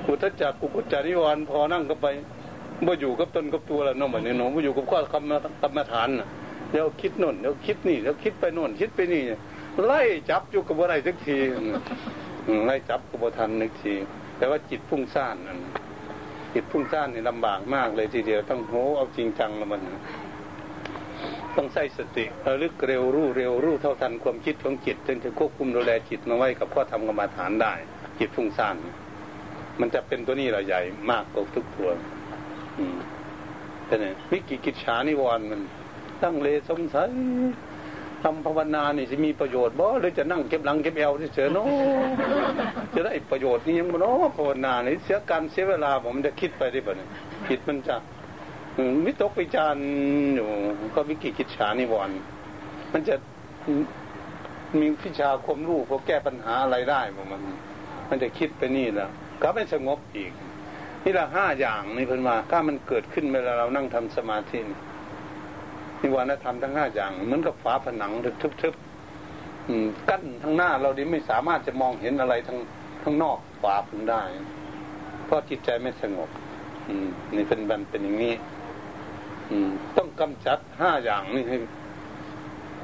[0.06, 2.06] อุทจักกุกุจานิวรณ์พอนั่งก็ไป
[2.86, 6.08] บ่อยู่กับตนกับตัวแล้วน้องแบบนี้น้องบ่อยู่กับข้อคำกรรมฐาน
[6.70, 9.22] เดี๋ยวคิดโน่นเดี๋ยวคิดนี่เดี๋ยวคิดไปโน่นคิดไปนี่
[9.84, 11.38] ไล่จับอยู่กับอะไรสักที
[12.66, 13.94] ไล่จับกับทันนึกที
[14.38, 15.58] แต่ว่าจิตพุ่งซ่านนั่น
[16.54, 19.82] จิตพุ่งซ่านนี่ลำบากมากเลยทีเดียวต้องโหเอาจริงจังละมัน
[21.56, 27.74] ต้องใส่สติระลึกเร็วรู้เร็วรู้เท่าทันความคิดของจิตจนจะควบคุมดูแลจิตมาไว้กับข้อธรรมกรรมฐานได้
[28.18, 28.76] จิตพุ่งซ่าน
[29.80, 31.88] มันจะเป็นตัวนี้เราใหญ่มากกว่าทุกตัว
[33.86, 35.60] แต่เนี่ยวิกิกิจฉานิวรณ์มัน
[36.22, 37.10] ตั้งเลสงสัย
[38.22, 41.66] ทำภาวนานี่จะมีประโยชน์บ่หรือจะนั่งเก็บหลังเก็บเอวเฉยๆเนาะ
[42.94, 47.08] จะได้ประโยชน์นี่ยังบ่เนาะภาวนานี่เสียการเสียเวลาผมจะคิดไปได้บ่เนี่ย
[47.48, 47.96] คิดมันจะ
[49.06, 49.76] วิตกวิจาร
[50.34, 50.48] อยู่
[50.94, 52.14] ก็วิกิกิจฉานิวรณ์
[52.92, 53.14] มันจะ
[54.80, 57.42] มีวิชาความรู้พอแก้ปัญหาอะไรได้บ่มัน
[58.08, 59.10] มันจะคิดไปนี่แล้ว
[59.42, 60.32] ก็ไม่สงบอีก
[61.04, 64.78] นี่ละห้าอย่างนี่เพิ่นว่าถ้ามันเกิดขึ้นเวลาเรานั่งทำสมาธินี่
[66.00, 68.12] นิวรณธรรมทั้งห้าอย่างเหมือนกับฝาผนัง
[68.62, 72.58] ทึบๆกั้นทั้งหน้าเราดิไม่สามารถจะมองเห็นอะไรทั้ง
[73.02, 74.22] ทั้งนอกฝาผนได้
[75.26, 76.28] เพราะจิตใจไม่สงบ
[76.88, 78.34] อืมนี่เป็นบันเป็นอย่างนี้
[79.50, 81.56] อืม ต้องกำจัดห้าอย่างนี่ให้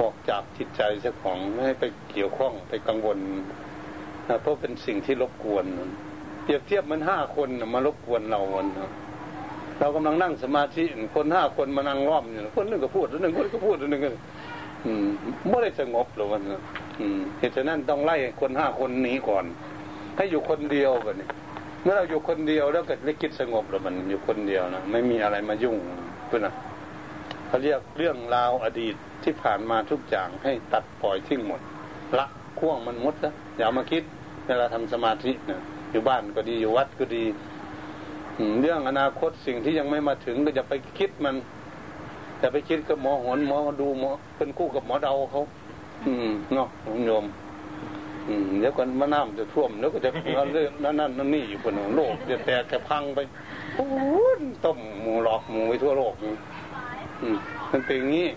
[0.01, 3.19] ออกจากจิตใจเจ้าของไม่ให้ไปเกี่ยวข้องไปกังวล
[4.25, 5.65] เพราะเป็นสิ่งที่รบกวน
[6.45, 8.91] เปรียบเทียบมันห้าคนมารบกวนเราวันะ
[9.81, 10.85] เรากำลังนั่งสมาธิ
[11.15, 14.09] คนห้าคนมานั่งล้อมอยู่คนหนึ่งก็พูดคนหนึ่งคนก็พูดคนหนึ่งก็
[14.85, 15.07] อืม
[15.49, 16.43] ไม่ได้สงบหรอกวัน
[17.01, 19.45] อืมเหตุฉะนั้นต้องไล่คนห้าคนนี้ก่อน
[20.17, 21.29] ให้อยู่คนเดียวแบบนี้
[21.83, 25.77] เมื่อเราอยู่คนเดียวแล้วเกิดไม่คิดสงบหรอกมันอยู่คนเดียวนะไม่มีอะไรมายุ่ง
[26.27, 26.55] เพื่อนนะ
[27.47, 31.61] เขาเรียกเรื่องราวอดีตที่ผ่านมาทุกอย่างให้ตัดปล่อยทิ้งหมด
[32.19, 32.27] ละ
[32.59, 34.03] ข่วงมันหมดแล้ว อย่ามาคิด
[34.47, 37.25] เวลาทำสมาธินะอยู่บ้านก็ดีอยู่วัดก็ดี
[38.61, 41.37] เรื่องอนาคตสิ่งที่ยังไม่มาถึงก็จะไปคิดมัน
[42.38, 45.43] แต่ไปคิดกับหมอหนหมอดูหมอเป็นคู่กับหมอเดาเขา
[46.07, 46.69] อืมเนาะ
[47.07, 47.25] โยม
[48.29, 50.11] อืมเดี๋ยวกันมาน้ำจะท่วมแล้วก็จะ
[50.53, 53.19] เรื่องนั่นนั่นนั่นนี่อยู่บนโลกจะแตกจะพังไป
[54.64, 57.37] ต้มหมูหลอกหมูไปทั่วโลกอืม
[57.73, 58.29] มันเป็นอย่างนี้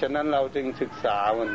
[0.00, 1.50] ฉะนั้นเราจึงศึกษามัน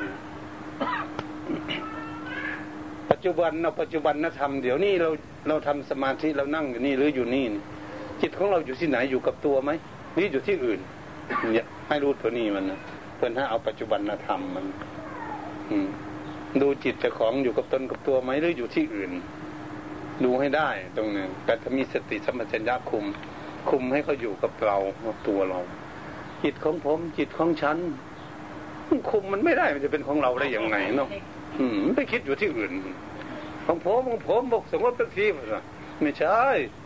[3.20, 5.10] จจุบันเราปัจจุบันนธรรมเดี๋ยวนี้เรา
[5.48, 7.46] เราทำสมาธิเรานั่งอยู่นี่หรืออยู่นี่
[8.22, 9.72] จิตของเราอยู่ที่ไหนอยู่กับตัวไหม
[10.14, 10.80] หรืออยู่ที่อื่น
[11.54, 12.80] เนี่ยให้รู้ตัวนี้มันนะ
[13.16, 14.66] เพื่อนให้เอาปัจจุบันธรรมมัน
[15.70, 15.88] อืม
[16.62, 19.12] ดูจิตเจ้าของอยู่กับตนกับตัวไหมหรืออยู่ที่อื่น
[20.24, 23.06] ดูให้ได้ตรงนี้แต่ถ้ามีสติสมัชัญญาคุม
[23.70, 25.60] คุมให้เขาอยู่กับเรากับตัวเรา
[26.44, 27.78] จิตของผมจิตของฉัน
[29.12, 31.10] คุมมันไม่ได้มันจะเป็นของเราได้อยังไงเนาะ
[31.60, 32.72] อืมไปคิดอยู่ที่อื่น
[33.72, 35.26] ของผมของผมบอกสงบสักที
[36.02, 36.38] ไม่ใช่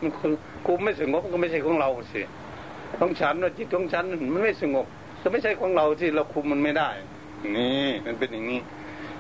[0.02, 0.12] มัน
[0.68, 2.22] คุมไม่สงบก็ไม่ใช่ของเราสิ
[3.00, 4.86] ของฉันว่าจิตของฉันมันไม่สงบ
[5.22, 6.90] ก็ไม่ใช่ของเราที่เราคุมมันไม่ได้
[7.56, 8.62] นี่มันเป็นอย่างนี้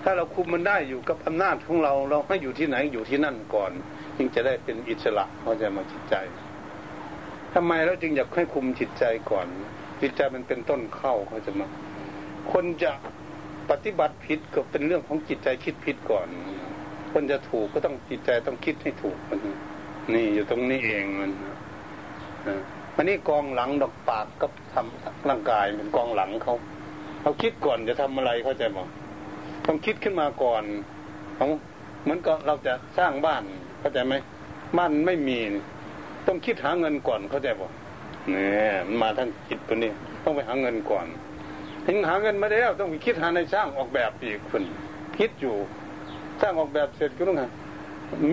[0.04, 3.72] ถ้าเราคุมมันได้อยู่กับอำนาจของเราเราให้อยู่ที่ไหนอยู่ที่นั่นก่อน
[4.18, 6.16] จึงจะได้เป็นอิสระเขาจะมาจิตใจ
[7.54, 9.48] ทำไมเราจึงอยากให้คุมจิตใจก่อน
[10.02, 11.68] จิตใจมันเป็นต้นเข้าเขาจะมา
[12.52, 12.92] คนจะ
[13.70, 16.28] ปฏิบัติผิดก็เป็นเรื่องของจิตใจคิดผิดก่อน
[17.14, 19.40] คนจะถูกก็ต้องจิตใจต้องคิดให้ถูกมัน
[20.14, 21.32] นี่อยู่ตรงนี้เองมัน
[22.96, 26.56] มันนี่กองหลังดอกปากก็ทำร่างกายเป็นกองหลังเขา
[27.22, 28.86] เขาคิดก่อนจะทำอะไรเข้าใจมั้
[29.66, 30.64] ต้องคิดขึ้นมาก่อน
[31.36, 31.48] เขา
[32.04, 33.44] เหมือนก็เราจะสร้างบ้าน
[33.80, 34.16] เข้าใจไหม
[34.78, 35.38] บ้านไม่มี
[36.28, 37.70] ต้องคิดหาเงินก่อนเข้าใจป่ะ
[38.32, 39.92] เนี่ยมันมาทั้งจิตตัวนี้
[40.24, 41.06] ต้องไปหาเงินก่อน
[41.88, 44.64] ถึงหาเงินมาแล้วต้องไปคิดหาในสร้างออกแบบอีกคน
[45.18, 45.56] คิดอยู่
[46.42, 47.38] สร้างออกแบบเสร็จก็ต้อง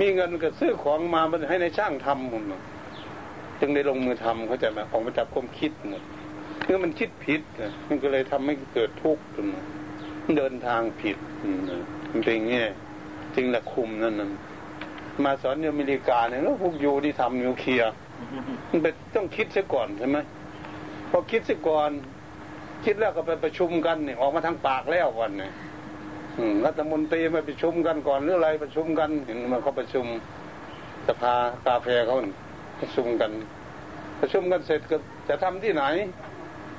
[0.00, 2.42] มีเงินก็ซื้อของมาให้ในช่างทำหมด
[3.60, 6.02] จึงได้ลงมือทำเขาจะมาออกมาจากความคิดหมด
[6.64, 7.42] เมื่อมันคิดผิด
[7.88, 9.62] มันก็เลยทำให้เกิดทุกข์ขึ้นมา
[10.36, 11.16] เดินทางผิด
[12.10, 12.62] มันเป็นอย่างนี้
[13.34, 14.30] จริงแหละคุมนั่นนั่น
[15.24, 17.92] มาสอนอเมริกาเนี่ยแล้วพวกยูที่ทำนิวเคลียร์
[18.68, 20.18] มันเป็นต้องคิดซะก่อนใช่ไหม
[21.10, 21.90] พอคิดซะก่อน
[22.84, 25.52] คิดแล้วก็ไปประชุมกันเนี่ยออกมาทางปากแล้ววันเนี่ย
[26.66, 30.06] รัฐมนตรีมาประชุมกันก่อนหรืออะไรประชุมกันเห็นมาเขาประชุม
[31.06, 31.34] สภา
[31.66, 32.14] กาแฟเขา
[32.80, 33.30] ประชุมกัน
[34.20, 34.96] ประชุมกันเสร็จก็
[35.28, 35.84] จะทำที่ไหน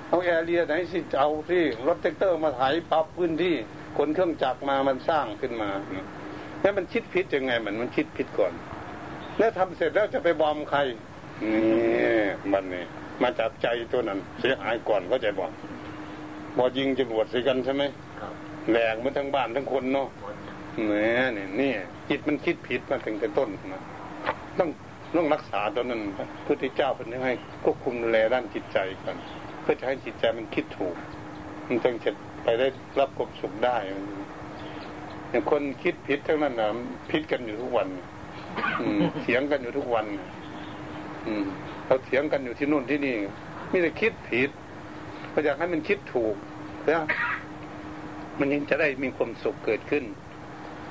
[0.07, 3.55] เอาแอร์เรียไหนสิเอาที่รถแท็กเตอร์มาไถปรับพื้นที่
[3.97, 5.69] ขนเครื่องจักรมามันสร้างขึ้นมา
[6.61, 8.53] แล้วมันคิดผิดยังไงมันมันคิดผิดก่อน
[9.39, 10.79] แล้วทำเสร็จแล้วจะไปบอมใคร
[11.43, 12.83] นี่มันนี่
[13.23, 15.51] มาจากใจตัวนั้น เสียหายก่อนเข้าใจบอก
[16.57, 17.83] พอยิงจรวดส่กันใช่ไหม
[18.71, 20.07] แหลกมาทั้งบ้านทั้งคนเนาะ
[20.87, 21.71] เนี่ยนี่นี่
[22.09, 23.83] จิตมันคิดผิดมาถึงแต่ต้นนะ
[24.59, 24.69] ต้อง
[25.15, 29.17] ต้องรักษาตัวนั้นพระพุทธเจ้าเป็นให้ควบคุมดูแลด้านจิตใจกัน
[29.61, 30.95] เพื่อจะให้จิตใจมันคิดถูก
[31.67, 32.11] มันจึงจะ
[32.43, 32.67] ไปได้
[32.99, 33.77] รับความสุขได้
[35.29, 36.69] อย่างคนคิดผิดทั้งนั้นนะ
[37.11, 37.87] ผิดกันอยู่ทุกวัน
[39.21, 40.05] เถียงกันอยู่ทุกวัน
[41.85, 43.15] เราเถียงกันอยู่ที่นู่นที่นี่
[43.69, 44.49] ไม่ได้คิดผิด
[45.33, 46.35] ก็อยากให้มันคิดถูก
[46.89, 47.03] นะ
[48.39, 50.03] มันยังจะได้มีความสุขเกิดขึ้น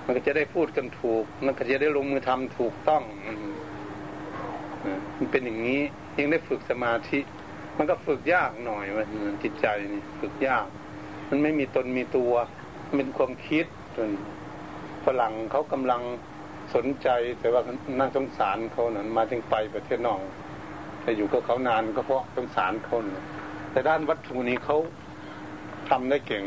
[0.05, 3.03] มันก็จะได้พูดกันถูก มันก็จะได้ลงมือทำถูกต้อง
[5.18, 5.81] มันเป็นอย่างนี้
[6.18, 7.20] ยังได้ฝึกสมาธิ
[7.79, 10.66] มันก็ฝึกยากหน่อยมันจิตใจนี่ฝึกยาก
[11.29, 12.33] มันไม่มีตนมีตัว
[12.87, 14.11] มันเป็นความคิดจน
[15.05, 16.03] ฝรั่งเขากำลัง
[16.74, 17.09] สนใจ
[17.40, 17.62] แต่ว่า
[17.98, 20.20] น่าสงสารเขานะมาถึงไปประเทศนอก
[21.03, 23.05] แต่อยู่กับเขานานก็เพราะสงสารเขาน
[23.72, 24.76] แต่ด้านวัตถุนี้เขา
[25.90, 26.44] ทำได้เก่ง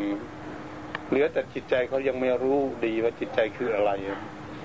[1.14, 3.92] เหลือแต่จิตใจเขายังไม่รู้ดีว่าจิตใจคืออะไร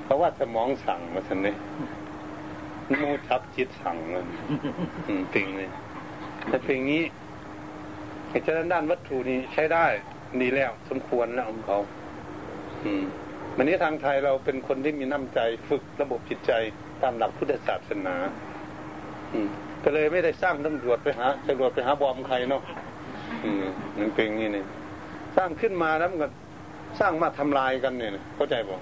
[0.05, 1.55] เพราะว่าสมองสั่งมาสันนี่
[3.01, 4.27] โมชับจิตสั่งมัน
[5.33, 5.71] ปิงเลย
[6.49, 7.03] แต่เพลงนี้
[8.31, 9.87] เหตุฉะนั้นด้านวัตถุนี้ใช้ได้
[10.41, 11.79] ดีแล้ว สมควรแล้วของเขา
[12.85, 13.05] อืม
[13.57, 16.53] วันนี้ทางไทยเราเป็นคนที่มีน้ำใจฝึกระบบจิตใจ
[17.03, 18.15] ตามหลักพุทธศาสนา
[19.33, 19.49] อืม
[19.85, 22.63] ก็เลยไม่ได้สร้างตำรวจไปหาตำรวจไปหาบอมใครเนาะ
[23.45, 23.65] อืม
[23.99, 24.67] มันเป็นนี่เนี่ย
[25.39, 26.29] สร้างขึ้นมาแล้วมันก็
[27.01, 28.81] สร้างมาทำลายกันเนี่ยเข้าใจบอก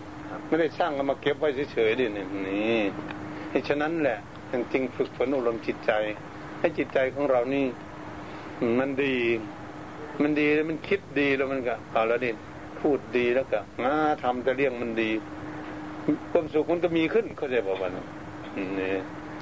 [0.48, 2.80] ไม่ได้สร้างแล้วมาเก็บไว้เฉยๆดิเนี่ยนี่
[3.50, 4.18] เหตุฉะนั้นแหละ
[4.52, 5.92] จริงๆฝึกฝนอบรมจิตใจ
[6.60, 7.66] ให้จิตใจของเรานี่
[8.78, 9.16] มันดี
[10.22, 12.30] มันดีแล้วมันคิดดีแล้วมันก็เอาแล้วดิ
[12.80, 15.10] พูดดีแล้วก็งาทำแต่เรื่องมันดี
[16.30, 18.66] ความสุขมันก็มีขึ้นเข้าใจบอกว่านี่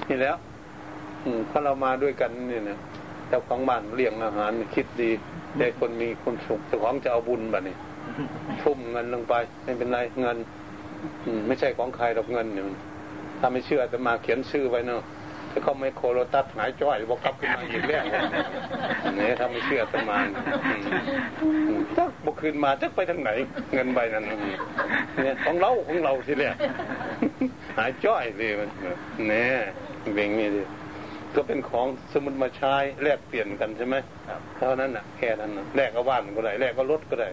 [0.08, 0.36] นี่แล้ว
[1.50, 2.78] พอเรามาด้วยกันนี่นะ
[3.28, 5.10] เจ้าของบ้านเลี้ยงอาหารคิดดี
[5.58, 7.76] ได้คนมีคนสุขเจ้าของจะเอาบุญแบบนี้
[8.62, 10.36] ทุ่มเงินลงไปไม่เป็นไรเงิน
[11.24, 12.66] อืมไม่ใช่ของใครหรอกเงินเนี่ย
[13.40, 15.02] ถ้าไม่เชื่อจะมาเขียนชื่อไว้เนาะ
[15.50, 18.02] ถ้าเขาไม่โคโรตัสหายจ้อยบอกกลับขึ้นมาอีกแล้ว
[19.16, 20.18] เนี่ยถ้าไม่เชื่อจะมา
[21.96, 23.30] จักบกคืนมาจักไปทางไหน
[23.74, 26.54] เงินใบนั้นเนี่ยของเราของเราทีแรก
[27.78, 28.70] หายจ้อยเลยมัน
[29.28, 29.52] เนี่ย
[30.14, 30.62] เบ่งนี่ดิ
[31.36, 33.96] ก็เป็นของสมุดมาใช้แลกเปลี่ยนกันใช่ไหม
[34.58, 37.28] เท่านั้นน่ะแค่นั้นนะแลกก็บ้านก็ได้แลกก็รถก็ได้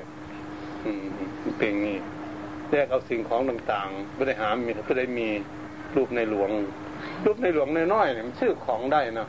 [0.84, 1.04] อืม
[1.58, 2.00] เป็นงี้
[2.72, 5.28] แลกเอาสิ่งของต่างๆไม่ได้หามีก็ได้มี
[5.96, 6.50] รูปในหลวง
[7.26, 9.28] รูปในหลวงน้อยๆเนี่ยมันชื่อของได้นะ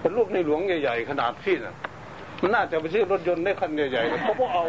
[0.00, 1.76] เป็นรูปในหลวงใหญ่ๆขนาดพี่น่ะ
[2.42, 4.64] มันน่าจะไปชื่อรถยนต์ได้คันใหญ่ๆเขาบอกเอา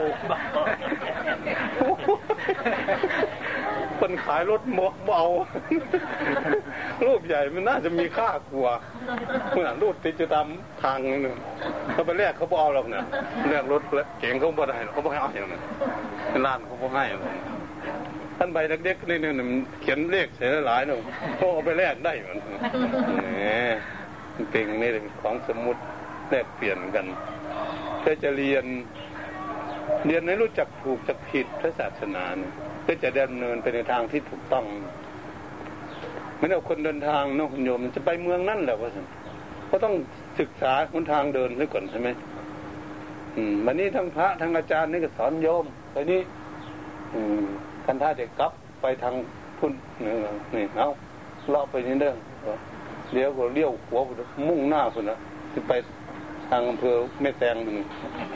[4.10, 5.24] คนขายรถมกเบา
[7.06, 8.68] รูปใหญ่มันน่าจะมีค่ากลัว
[9.50, 10.48] เหมือนรูปติดจะตาม
[10.84, 11.36] ทางนึง
[11.92, 13.06] เขาไปแลกเขาบอกเอาหรอกเนี่ย
[13.50, 13.82] แลกรถ
[14.20, 15.62] เก่งเขาบอกได้เขาบอกให้เอาอย่างนั้น
[16.46, 17.04] ร้านเขาบอกให้
[18.38, 19.34] ท่านใบเด็กๆนี่เนี่ย
[19.82, 21.00] เขียนเลขเสียหลายหนึ่ง
[21.36, 22.38] เขาเอาไปแลกได้เหมือน
[24.36, 25.82] นี่เป็นนี่เป็นของสมมุติ
[26.30, 27.06] แลกเปลี่ยนกัน
[28.00, 28.66] เพื่จะเรียน
[30.08, 32.54] เรียนให้รู้จักถูกจักผิดพระศาสนาเนี่ย
[32.90, 34.66] เพื่อจะดำเนินไปในทางที่ถูกต้อง
[36.38, 39.06] ไม่เอาคนเดินทางนาะคุณโยมจะไปเมืองนั่นแหละว่าสัน
[39.70, 39.94] ก็ต้อง
[40.40, 42.10] ศึกษาคนทางเดินด้วยก่อนใช่ไหม
[43.36, 46.22] อืมวันนี้ทั้งพระทั้งอาจารย์นี่ก็สอนโยมไปนี้
[47.14, 47.44] อืม
[47.86, 49.14] กันท่าจะกลับไปทาง
[49.60, 49.74] พุ่น
[50.06, 50.14] นี่
[50.56, 50.88] นี่เอา
[51.50, 52.14] เลาะไปนี่เด้อ
[53.14, 54.00] เดี๋ยวก็เลี้ยวหัว
[54.48, 55.18] มุ่งหน้าพุ่นนะ
[55.54, 55.74] จะไป
[56.50, 57.78] ทางอำเภอแม่แตงมัน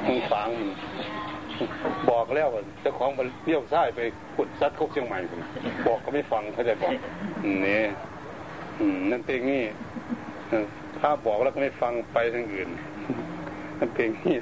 [0.07, 0.69] มึงฝางมัน
[2.11, 2.47] บอกแล้ว
[2.81, 3.99] เจ้าของมันเลี้ยวซ้ายไป
[4.35, 5.39] ขุดซัดเข้าเชียงใหม่พุ่น
[5.87, 6.93] บอกก็ไม่ฟังเขาจะบอก
[7.65, 7.81] นี่
[9.11, 9.63] นั่นเป็นงี้
[10.99, 12.69] ถ้าบอกแล้วก็ไม่ฟังไปทางอื่น
[13.79, 14.37] นั่นเป็นงี้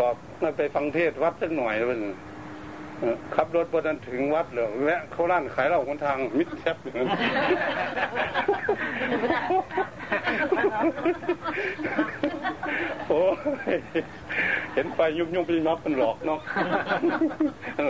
[0.00, 2.00] บอกมาไปฟังเทศวัดสักหน่อยแล้วมัน
[3.34, 6.76] ขับรถบนนั้นถึงวัดเลยแวะเข้าร้านขายเหล้าคนทางมิดแทบ
[13.08, 13.20] โอ้
[14.74, 16.40] เห็นไฟยุบยุบปีนับมันหลอกเนาะ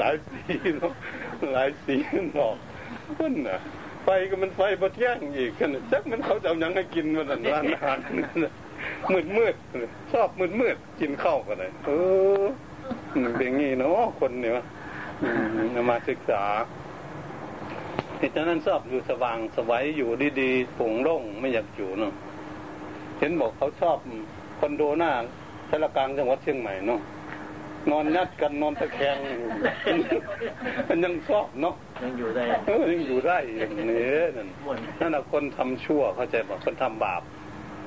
[0.00, 0.92] หลายสีเนาะ
[1.52, 1.94] หลายสี
[2.36, 2.56] หลอก
[3.18, 3.58] พุ่นน่ะ
[4.04, 7.98] ไฟก็มันไฟบดแย่งอีกกันจักมันเขาจะเอายังให้กินมันร้านอาหาร
[9.12, 9.54] มืดมืด
[10.12, 11.90] ชอบมืดมืดกินข้าวกันเลยเอ
[12.40, 12.42] อ
[13.36, 14.52] เป็นงี้เนาะคนเนี่ย
[15.90, 16.42] มาศึกษา
[18.18, 20.08] เหตุนั้นชอบอยู่สว่างสวัยอยู่
[20.40, 22.12] ดีๆปุ่งโล่งไม่อยากอยู่เนาะ
[23.18, 23.96] เห็นบอกเขาชอบ
[24.58, 25.12] คอนโดหน้า
[25.43, 27.00] สารกลางจังหวัดเชียงใหม่เนาะ
[27.90, 29.16] นอนยัดกันนอนตะแคง
[30.88, 32.44] มันยังชอบเนาะยังอยู่ได้
[32.92, 34.48] ยังอยู่ได้อย่างนี้นั่น
[35.00, 37.22] นั่นแหะคนทำชั่วเข้าใจบอกคนทำบาป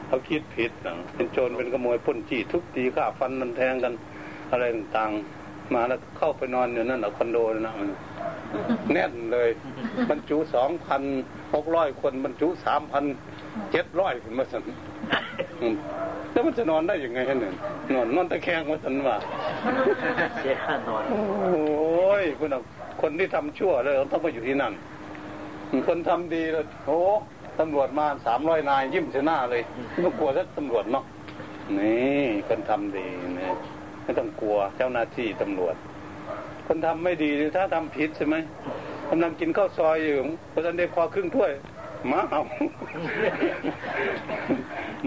[0.07, 3.93] เขาคิดผิดนะเป็นโจรเป็นขโมยพ้นจี้ทุบตีฆ่าฟันมันแทงกัน
[4.51, 7.73] อะไรต่างๆ มาแล้วเข้าไปนอนอยู่นั่นแหละคอนโดนะ
[8.93, 9.49] แน่นเลย
[10.09, 11.01] บรรจุสองพัน
[11.53, 13.03] หกร้อยคนบรรจุสามพัน
[13.71, 14.63] เจ็ดร้อยคนมาสัน
[16.31, 17.53] แล้วมันจะนอนได้ยังไงฮะเนี่ย
[17.93, 19.15] นอนนอนตะแคงมาสันว่า
[20.39, 22.49] เสียค่านอน โอ้ยคุณ
[23.01, 24.73] คนที่ทำชั่วเลยต้องมาอยู่ที่นั่น
[25.87, 26.99] คนทำดีเลยโอ้
[27.59, 31.03] ตำรวจมาสามร้อยนายยิ้มชนะเลยไม่ต้องกลัวสักตำรวจเนาะ
[31.77, 33.53] นี่คนทำดีเนี่ย
[34.03, 35.75] ไม่ต้องกลัวเจ้าหน้าที่ตำรวจ
[36.67, 38.35] คนทำไม่ดีถ้าทำผิดใช่ไหม
[39.09, 40.17] กำลังกินข้าวซอยอยู่
[40.51, 41.76] พอท่านได้ควาครึ่งถ้วยห
[42.11, 42.41] มาเห่า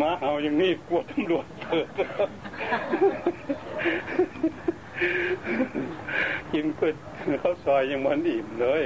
[0.00, 1.88] มาเห่าอย่างนี้กลัวตำรวจเปิด
[6.52, 6.92] กินก๋วย
[7.42, 8.82] ข้าวซอยยังมันอิ่มเลย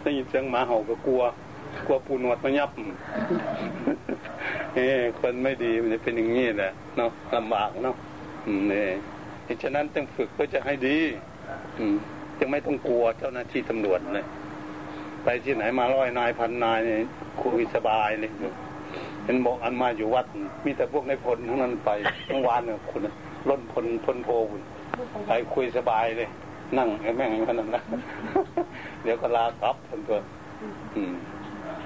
[0.00, 1.22] ได้ยินเสียงหมาเห่าก็กลัว
[1.86, 2.70] กลัวปูนวดมายับ
[4.74, 4.86] เอ้
[5.20, 7.96] คนไม่ดีมันจะเป็นอย่างนี้แหละเนาะลำบากเนาะ
[8.68, 8.86] เนี่
[9.54, 10.98] ยฉะนั้นต้องฝึกเพื่อจะให้ดี
[11.78, 11.96] อืม
[12.38, 14.26] จะไม่ต้องกลัวเจ้าหน้าที่ตำรวจเลย
[15.28, 16.98] ไปที่ไหนมาร้อยนายพันนายเนี่ย
[17.42, 18.32] คุยสบายเลย
[19.24, 20.26] เห็นบอกอันมาอยู่วัด
[20.64, 21.90] มีแต่พวกในพลทั้งนั้นไป
[22.28, 23.02] เมื่อวานเนี่ยคุณ
[23.48, 24.62] ล้นพลพลโทคุณ
[25.26, 26.28] ไปคุยสบายเลย
[26.78, 27.84] นั่งแม่งขนาดนั้น
[29.02, 30.18] เดี๋ยวก็ลากลับคนตัว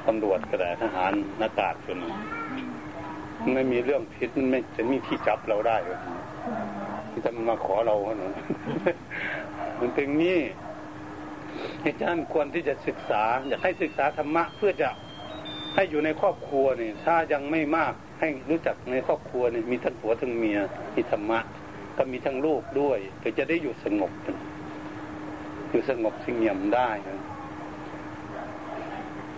[0.07, 1.99] ตำรวจก็ได้ทหารนากาศคน
[3.55, 5.77] ไม่มีเรื่องพิษมันไม่จะมีที่จับเราได้
[7.11, 8.33] ที่จะมาขอเราเนาะ
[9.81, 10.41] มันเป็นงี้
[11.85, 14.89] อาจารย์ควรที่จะศึกษา อยากให้ศึกษาธรรมะเพื่อจะ
[15.75, 20.59] ให้อยู่ในครอบครัวนี่ถ้ายังไม่มากให้รู้จักในครอบครัวนี่มีทั้งผัวทั้งเมีย
[20.97, 21.39] มีธรรมะ
[21.97, 24.13] ก็มีทั้งลูกด้วยเพื่อจะได้อยู่สงบ
[25.71, 26.91] อยู่สงบสงเงียมได้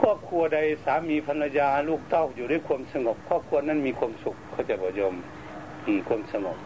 [0.00, 5.14] ครอบครัวใดสามีภรรยาลูกเต้าอยู่ด้วยความสงบ ครอบครัวนั้นมีความสุขเขาจะบอกโยม
[6.08, 6.56] ความสงบ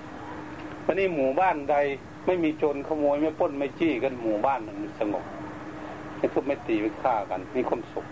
[0.85, 1.77] วันนี้หมู่บ้านใด
[2.27, 5.25] ไม่มีโจรขโมยไม่ป้นไม่จี้กันหมู่บ้านมันสงบ
[6.19, 8.07] ไม่ทุบไม่ตีไม่ฆ่ากัน มีความสุข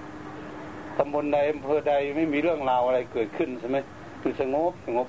[0.99, 3.79] ตำบลใดอำเภอใดไม่มีเรื่องราวอะไรเกิดขึ้นใช่ไหม
[4.23, 5.09] คือสงบสงบ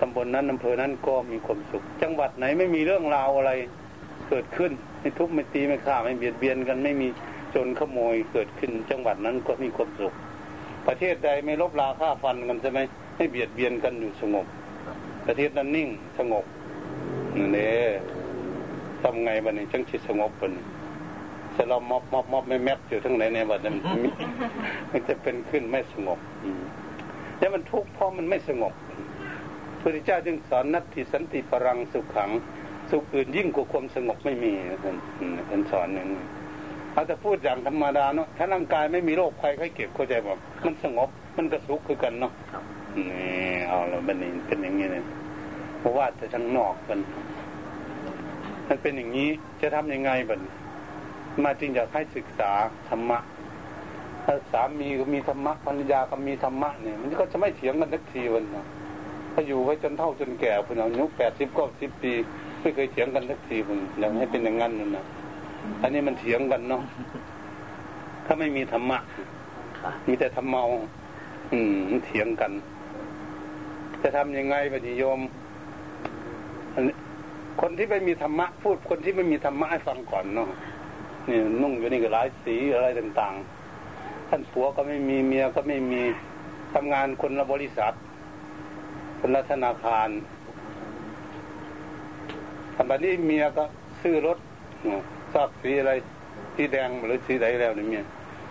[0.00, 3.52] ตำบลนั้นอำเภอนั้นก็มีความสุข จังหวัดไหนไม่มีเรื่องราวอะไร
[4.28, 7.08] เกิดขึ้น ไม่ทุบไม่ตีไม่ฆ่าไม่เบียดเบียนกันไม่มี
[7.54, 10.14] จรขโมยเกิดขึ้น จังหวัดนั้นก็มีความสุข
[10.86, 12.80] ประเทศใดไม่ลบลาฆ่าฟันกันใช่ไหม
[13.16, 14.46] ไม่เบียดเบียนกันอยู่สงบ
[15.26, 16.44] ประเทศนั้นนิ่งสงบ
[17.36, 17.70] นี่เด้
[19.02, 20.64] ทำไงบัดนี้จังชิดสงบบัดนี้
[21.58, 24.10] จะเรามอบมอบมอบไม่แมบอยู่ทั้งไหนในบัดนั้นมี
[24.90, 26.18] มันจะเป็นขึ้นไม่สงบ
[27.38, 28.92] แล้วมันทุกข์เพราะมันไม่สงบพ
[29.74, 32.30] ระพุทธเจ้าจึงสอนนัตถิสันติปรังสุขขัง
[32.90, 34.96] สุขอื่นยิ่งกว่าความสงบไม่มีท่าน
[35.48, 36.22] ท่านสอนอย่างนี้
[36.92, 42.32] เอาแต่พูดอย่างธรรมดาเนาะถ้าร่างกายไม่มีโรคภัยไข้เก็บเข้าใจบอกมันสงบมันก็สุขคือกันเนาะ
[43.10, 45.04] นี่เอาแล้วบันนี้เป็นอย่างนี้เนี่ย
[45.78, 46.98] เพราะว่าจะทั้งนอกกัน
[48.68, 49.28] มันเป็นอย่างนี้
[49.60, 50.40] จะทำยังไงบัน
[51.44, 52.50] มาจริงอยากให้ศึกษา
[52.88, 53.18] ธรรมะ
[54.24, 58.64] ถ้าสามีก็มีธรรมะภรรยาก็มีธรรมะเนี่ย มันก็จะไม่เถียงกันสักทีวันนะ
[59.32, 62.12] ถ้าอยู่ไว้จนเท่าจนแก่พุ่นเอายุแปดสิบก็สิบปี
[62.60, 65.04] ไม่เคยเถียงกันสักทีพุ่นอยากให้เป็นอย่างนั้นนั่นนะ
[65.82, 66.82] อันนี้มันเถียงกันเนาะ
[68.26, 68.98] ถ้าไม่มีธรรมะ
[70.06, 70.64] มีแต่ธรรมเมา
[71.52, 72.52] อืมเถียงกัน
[74.02, 75.20] จะทำยังไงปฏิโยม
[77.60, 80.48] คนที่ไม่มีธรรมะพูดคนที่ไม่มีธรรมะให้ฟังก่อนเนาะ
[81.28, 86.02] นี่นุ่งอยู่นี่ก็หลายสีอะไรต่างๆ ท่านผัวก็ไม่มีเมียก็ไม่มี
[86.74, 87.92] ทำงานคนละบริษัท
[89.20, 90.08] คนละธนาคาร
[92.74, 93.64] ทำแบบนี้เมียก็
[94.02, 94.38] ซื้อรถ
[95.32, 95.92] ทราบสีอะไร
[96.54, 98.02] สีแดงหรือสีใดแล้วนี่เมีย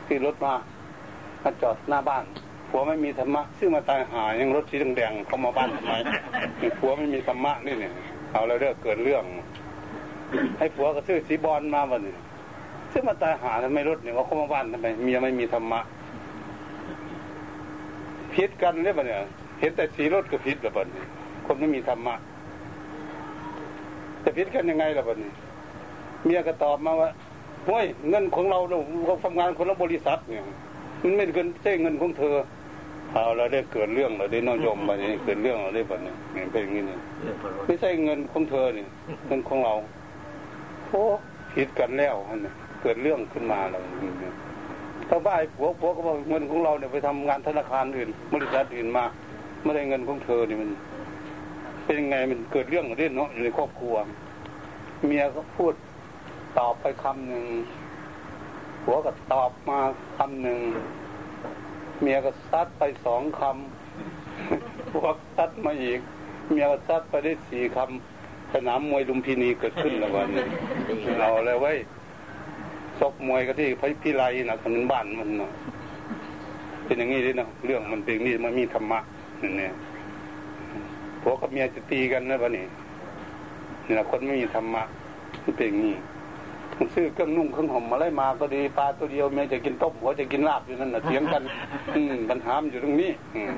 [0.08, 0.54] ซื้อรถมา
[1.44, 2.24] มาจอดหน้าบ้าน
[2.70, 5.94] ผัวไม่มีธรรมะซื้อมาตายหายังรถสีแดงๆเข้ามาบ้านทำไม
[6.80, 7.94] ผัวไม่มีธรรมะนี่เนี่ย
[8.32, 9.24] เอาแล้วเรื่องเกิดเรื่อง
[10.58, 12.16] ให้ผัวก็ซื้อสีบอลมาวันนี้
[12.98, 15.80] ซื้อมาตายหาทำไมรถเนี่ยว่าเข้ามาบ้านทำไมเมียไม่มีธรรมะ
[18.34, 19.18] พิษกันเนี่ยปะเนี่ย
[19.60, 21.04] เห็นแต่สีรถก็พิษแบบนี้
[21.46, 22.16] คนไม่มีธรรมะ
[24.24, 25.32] จะพิษกันยังไงล่ะแบบนี้
[26.26, 27.10] เมียก็ตอบมาว่า
[27.66, 30.44] เฮ้ยเงินของเราเราทำงานคนละบริษัทเนี่ย
[31.04, 32.36] มันไม่เงินใช่เงินของเธอ
[33.14, 36.14] เอาเราได้เกิดเรื่องเราได้น้องยมมาเนี่ยเกิดเรื่องเราได้แบบนี้
[36.52, 37.00] เป็นอย่างนี้เนี่ย
[37.66, 38.88] ไม่ใช่เงินของเธอเนี่ย
[39.28, 39.74] เงินของเรา
[40.90, 41.04] โอ้
[41.54, 44.34] ผิดกันแล้วเนี่ย เกิดเรื่องขึ้นมาเราเนี่ย
[45.10, 49.06] ถ้าบ้าผัวผัวก็บอกเงินของเราเนี่ยไปทำงานธนาคารอื่นบริษัทอื่นมา
[49.64, 50.70] ไม่ได้เงินของเธอเนี่ยมัน
[51.86, 53.96] เป็นยังไงมันเกิดเรื่องเรื่องเนาะในครอบครัว
[55.06, 55.74] เมียก็พูด
[56.60, 57.46] ตอบไปคำหนึ่ง
[58.84, 59.80] ผัวก็ตอบมา
[60.18, 60.60] คำหนึ่ง
[62.02, 66.00] เมียก็ซัดไปสองคำผัวซัดมาอีก
[66.52, 70.46] เมียก็ซัดไปได้สี่คำสนามมวยลุมพินีเกิดขึ้นแล้ววันนี้
[71.20, 71.74] เอาเลยไว้
[73.00, 75.52] ซกมวยก็ที่พิพิไลนะถนนบ้านมันเนาะ
[76.86, 79.00] เป็นอย่างนี้เลยเนาะเรื่องมันเป็นนี่มันมีธรรมะ
[79.42, 79.74] นี่เนี่ย
[81.22, 82.66] ผัวกับเมียจะตีกันนะวันนี้
[83.86, 84.84] นี่แหละคนไม่มีธรรมะ
[85.44, 85.96] มันเป็นอย่างนี้
[86.96, 91.44] ซื้อเครื่องนุ่งเครื่องห่มอะไรมาก็ดีปลาตัวเดียวเมียจะกินต้มหัวจะกินลาบอยู่นั่นนะเถียงกัน
[91.96, 93.54] อืมปัญหาอยู่ตรงนี้ อืม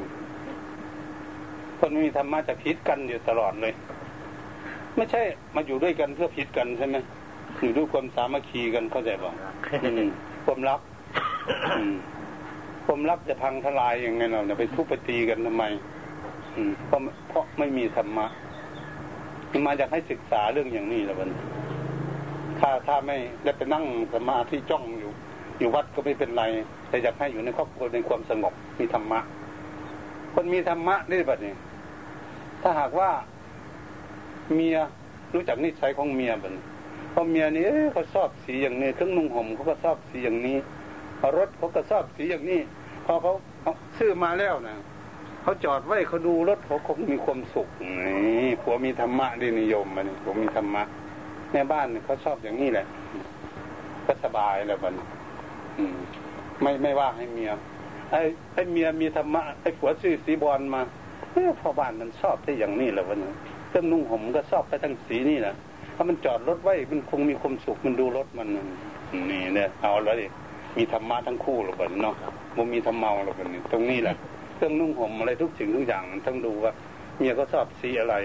[1.80, 3.74] คนไม่มีธรรมะจะพิษกันอยู่ตลอดเลย
[4.96, 5.22] ไม่ใช่
[5.56, 6.96] มาอยู่ด้วยกันเพื่อพิษกันใช่ไหม
[7.78, 9.32] ด้วยความสามัคคีกันเข้าใจป่ะ
[10.46, 10.80] ความรัก
[12.86, 15.64] ความรักจะพังทลายยังไงเราเนี่ยไปทุบไปตีกันทำไม
[16.56, 18.26] อืมเพราะเพราะไม่มีธรรมะ
[19.66, 21.30] มาอยากให้ศึกษาเรื่องอย่างนี้แหละมัน
[22.60, 25.12] ถ้าถ้าไม่ได้ไปนั่งสมาธิจ้องอยู่
[25.60, 26.44] อยู่วัดก็ไม่เป็นไร
[26.90, 29.20] แต่อยากให้อยู่ในครอบครัวในความสงบมีธรรมะ
[30.34, 31.54] คนมีธรรมะนี่แบบนี้
[32.62, 33.10] ถ้าหากว่า
[34.54, 34.78] เมีย
[35.34, 40.58] รู้จักนิสัยของเมียแบบเพราะเมียนี่เขาชอบสีอย่างนี้เครื่องนุ่งห่มเขาก็ชอบสีอย่างนี้
[41.38, 42.60] รถเขาก็ชอบสีอย่างนี้
[43.06, 43.34] พอเขา
[43.98, 44.76] ซื้อมาแล้วนะ
[45.44, 47.68] เขาจอดไว้เขาดูรถเขาคงมีความสุข
[48.06, 50.84] นี่ผัวมีธรรมะดีนิยมมันผัวมีธรรมะ
[51.52, 52.86] แม่บ้านเขาชอบอย่างนี้แหละ
[54.06, 54.94] ก็สบายแล้วมัน
[56.62, 57.52] ไม่ไม่ว่าให้เมีย
[58.12, 58.22] ไอ้
[58.54, 60.82] ไอ้เมียมีธรรมะไอ้ผัวซื้อสีบอลมา
[61.32, 63.32] เออพอบ้านมันชอบที่อย่างนี้แหละวันนี้
[63.70, 65.56] เครื่องนุ่งห่มก็ชอบไปทั้งสีนี่แหละ
[66.02, 68.48] ถ้ามันจอดรถไว้มันคงมีความสุขมันดูรถมัน
[69.30, 70.28] นี่เนี่ยเอาแล้วดิ
[70.78, 72.16] มีธรรมะทั้งคู่หรอกเนาะ
[72.58, 74.16] มันมีธรรมเมาหรอกนี่ตรงนี้แหละ
[74.56, 76.72] เครื่องนุ่งห่มอะไรทุกสิ่งทุกอย่างมันต้องดูว่า
[77.18, 78.16] เมียก็ชอบสีอะไร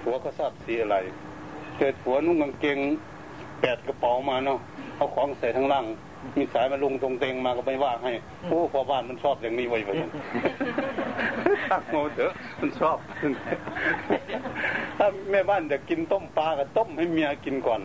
[0.00, 0.96] ผัวก็ชอบสีอะไร
[1.78, 2.78] เกิดผัวนุ่งกางเกง
[3.60, 4.58] แปดกระเป๋ามาเนาะ
[4.96, 5.84] เอาของใส่ทั้งล่าง
[6.38, 8.12] มีสายมาลงตรงเตงมาก็ไม่ว่าให้
[8.48, 9.90] โอ้พอบ้านมันชอบอย่างนี้ไว้ไป
[11.70, 12.96] ตั้งโง่เถอะมันชอบ
[14.98, 17.80] ถ้าแม่บ้านจะกินต้มปลาก็ต้มให้เมียกินก่อน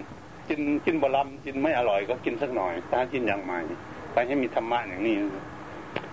[0.49, 3.59] กินกินบะลำกินไม่อร่อยก็กินสักหน่อยถ้ากินอย่างใหม่
[4.13, 5.15] ไปให้มีธรรมะอย่างนี้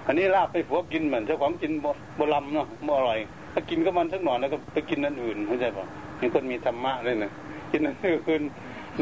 [0.06, 1.72] อันนี้ลาบไปผัวกินเหมือนเจ้าของกิน
[2.18, 3.18] บะลำเนาะไม่อร่อย
[3.52, 5.86] ถ้ากินก็มันสักหน่อยแล้วก็ไปกินนั่นอื่นเข้าใจป่ะ
[6.20, 7.32] มีคนมีธรรมะเลยนะ
[7.70, 8.42] กินนั่นอื่น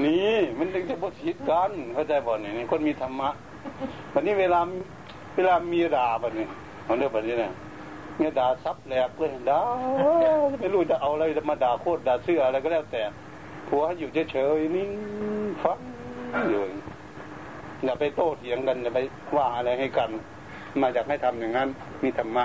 [0.01, 3.29] นี่มันถึงจะบดชิดกันเข้าใจบ่เนี่ยคนมีธรรมะ
[4.15, 4.61] วันนี้เวลา
[5.37, 6.49] เวลามีด่าบ่เนี่ย
[6.85, 7.53] เอาเรื่องแบบนี้นะ
[8.17, 9.61] เมียด่าซับแหลกเลยด่า
[10.59, 13.03] ไม่รู้จะเอาอะไรมาด่าโคตรด่าเสื้ออะไรก็แล้วแต่
[13.69, 14.91] ผัวอยู่เฉยๆนิ่ง
[15.63, 15.79] ฟัง
[16.51, 16.63] อยู่
[17.85, 18.99] อย่าไปโต้เถียงกันอย่าไป
[19.37, 20.11] ว่าอะไรให้กัน
[20.83, 21.69] มาจากให้ทำอย่างนั้น
[22.03, 22.45] มีธรรมะ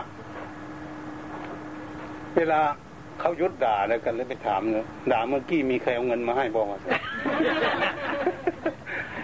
[2.36, 2.60] เวลา
[3.20, 6.80] เขายุดด่าแล้วกันเลยไปถามเนอะด่าเมื่อกี้มีใครเอาเงินมาให้บอกว่า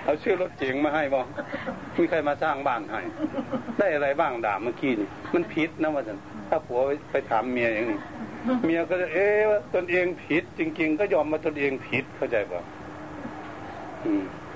[0.06, 1.26] เอาชื่อรถเจ๋งมาให้บอก
[1.98, 3.02] มีใครมาสร้างบ้านให้
[3.80, 6.18] ได้อะไรบ้างด่าเมื่อกี้นี่มันผิดนะว่าสัน
[6.50, 6.80] ถ้าผัว
[7.12, 8.00] ไปถามเมียอย่างนี้
[8.66, 12.62] เมียก็จะเอ๊ะว่าตนเองผิด จริง ๆ ก็ยอมมาตนเองผิดเข้าใจป่ะ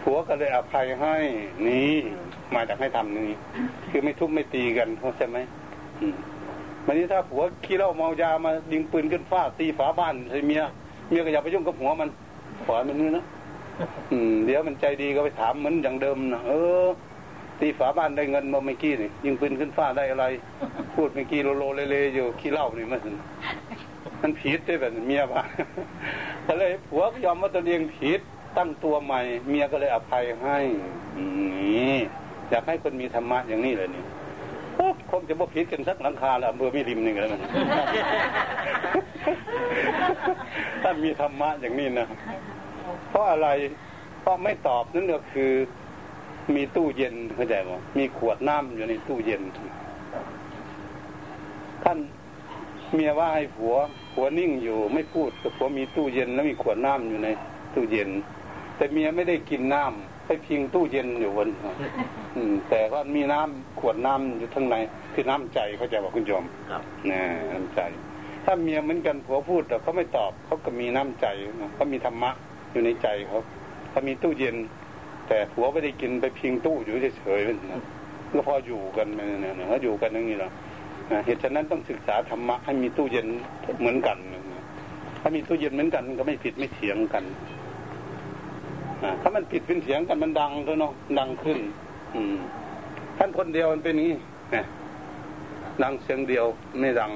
[0.02, 1.16] ผัวก็เลยอภัยให้
[1.68, 1.94] นี่
[2.56, 3.38] มาจากให้ทำนี่
[3.90, 5.38] คือไม่ทุบไม่ตีกันเข้าใจไหม
[6.90, 10.62] วันนี้ถ้าผัวขี้เหล้าเมายามายิงปืนขึ้นฟ้าตีฝาบ้านใส่เมีย
[11.10, 12.10] เมียก็อย่าไปยุ่งกับหัวมัน
[12.64, 13.24] ขอมันนี่นะ
[14.12, 16.52] อืมเดี๋ยวมันใจดีก็ไปถามเหมือนอย่างเดิมนะเอ
[16.86, 16.88] อ
[17.60, 20.26] ตีฝาบ้านได้เงินมาเมื่อกี้นี่ยิงปืนขึ้นฟ้าได้อะไร
[20.96, 23.02] พูดเมื่อกี้โลโลเลเลอยู่ขี้เหล้านี่มัน
[24.22, 25.42] มันผิดได้แบบเมียบ้า
[26.48, 28.22] ก็เลยผัวก็ยอมว่าตัวเองผิด
[28.58, 30.58] ตั้งตัวใหม่ เมียก็เลยอภัยให้
[31.18, 31.98] นี่
[32.50, 34.04] อยากให้คนมีธรรมะอย่างนี้เลยนี่
[35.12, 37.40] คงจะบ่ผิดกันสักหลังคาล้วเบอร์มีริมหนึ่งแล้วมัน
[40.82, 42.08] ถ้ามีธรรมะอย่างนี้นะ
[43.10, 43.48] เพราะอะไร
[44.22, 45.52] เพราะไม่ตอบนั่นก็คือ
[46.56, 49.42] มีตู้เย็นเข้าใจไหมมีขวดน้ำอยู่ในตู้เย็น
[51.84, 51.98] ท่าน
[52.94, 53.74] เมียว่าให้ผัว
[54.14, 57.28] ผัวนิ่งอยู่ไม่พูดกับผัวมีตู้เย็นแล้วมีขวดน้ำอยู่ใน
[57.74, 58.10] ตู้เย็น
[58.78, 61.50] แต่เมียไม่ได้กินน้ำ ไปพิงตู้เย็นอยู่บน
[62.70, 64.76] แต่ก็มีน้ำขวดน้ำอยู่ข้างใน
[65.14, 66.44] คือน้ำใจเขาจะบอกคุณโยม
[67.12, 67.22] นะ
[67.54, 67.82] น้ำใจ
[68.46, 71.28] ถ้าเมียเหมือนกันผัวพูดแต่เขาไม่ตอบเขาก็มีน้ำใจ
[71.76, 72.32] เขามีธรรมะ
[72.72, 73.40] อยู่ในใจเขา
[73.90, 74.56] เขามีตู้เย็น
[75.28, 77.82] แต่ผัวไม่ได้กินไปพิงตู้อยู่เฉยๆนะ
[78.32, 80.52] ก็พออยู่กันเนี่ยนะเขาอยู่กันอย่างนี้แหละ
[81.26, 83.28] เหตุฉะนั้นต้องศึกษาธรรมะให้มีตู้เย็น
[83.80, 84.18] เหมือนกัน
[85.22, 87.24] ถ้ามีตู้เย็นเหมือนกันก็ไม่ผิดไม่เถียงกัน
[89.22, 91.58] ถ้ามันผิดเป็นเสียงกันมันดังด้วยเนาะดังขึ้น
[92.16, 92.36] อืม
[93.18, 94.12] ท่านคนเดียวมันเป็นนี้
[94.52, 94.66] เนี่ย
[95.84, 96.46] ดังเสียงเดียว
[96.80, 97.12] ไม่ดัง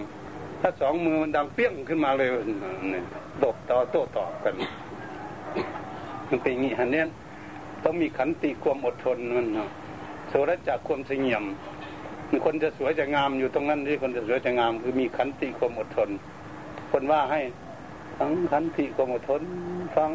[0.61, 2.29] ถ้าสองมือมันดังเปี้ยงขึ้นมาเลย
[2.91, 3.03] เนี่ย
[3.43, 4.53] ตบต่อโต้ตอบกัน
[6.29, 7.05] มันเป็นอย่างนี้ฮันเนี้ย
[7.84, 9.69] ต้องมีขันติความอดทนมันเนาะ
[10.29, 11.43] โสรจากความเสงี่ยม
[12.45, 16.09] คนจะสวยจะงามอยู่ตรงนั้นที่คนจะสวยจะงาม คือมีขันติความอดทน
[16.91, 17.41] คนว่าให้
[18.17, 19.41] ฟังขันติความอดทน
[19.95, 20.11] ฟัง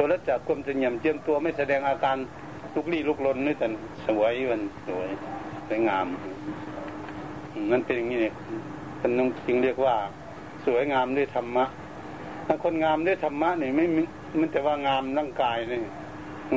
[0.00, 2.16] โทรจากความเสงี่ยมเจียมตัวไม่แสดงอาการ
[2.74, 3.66] ลุกลี้ลุกลนนี่แต่
[4.06, 5.08] สวยมันสวย
[5.66, 6.06] สวยงาม
[7.70, 8.34] มันเป็นอย่างนี้เนี่ย
[9.00, 9.94] คนน้องจริงเรียกว่า
[10.66, 11.64] สวยงามด้วยธรรมะ
[12.46, 13.84] ถ้าคนงามด้วยธรรมะเนี่ยไม่
[14.38, 15.80] มันแต่ว่างามร่างกายนี่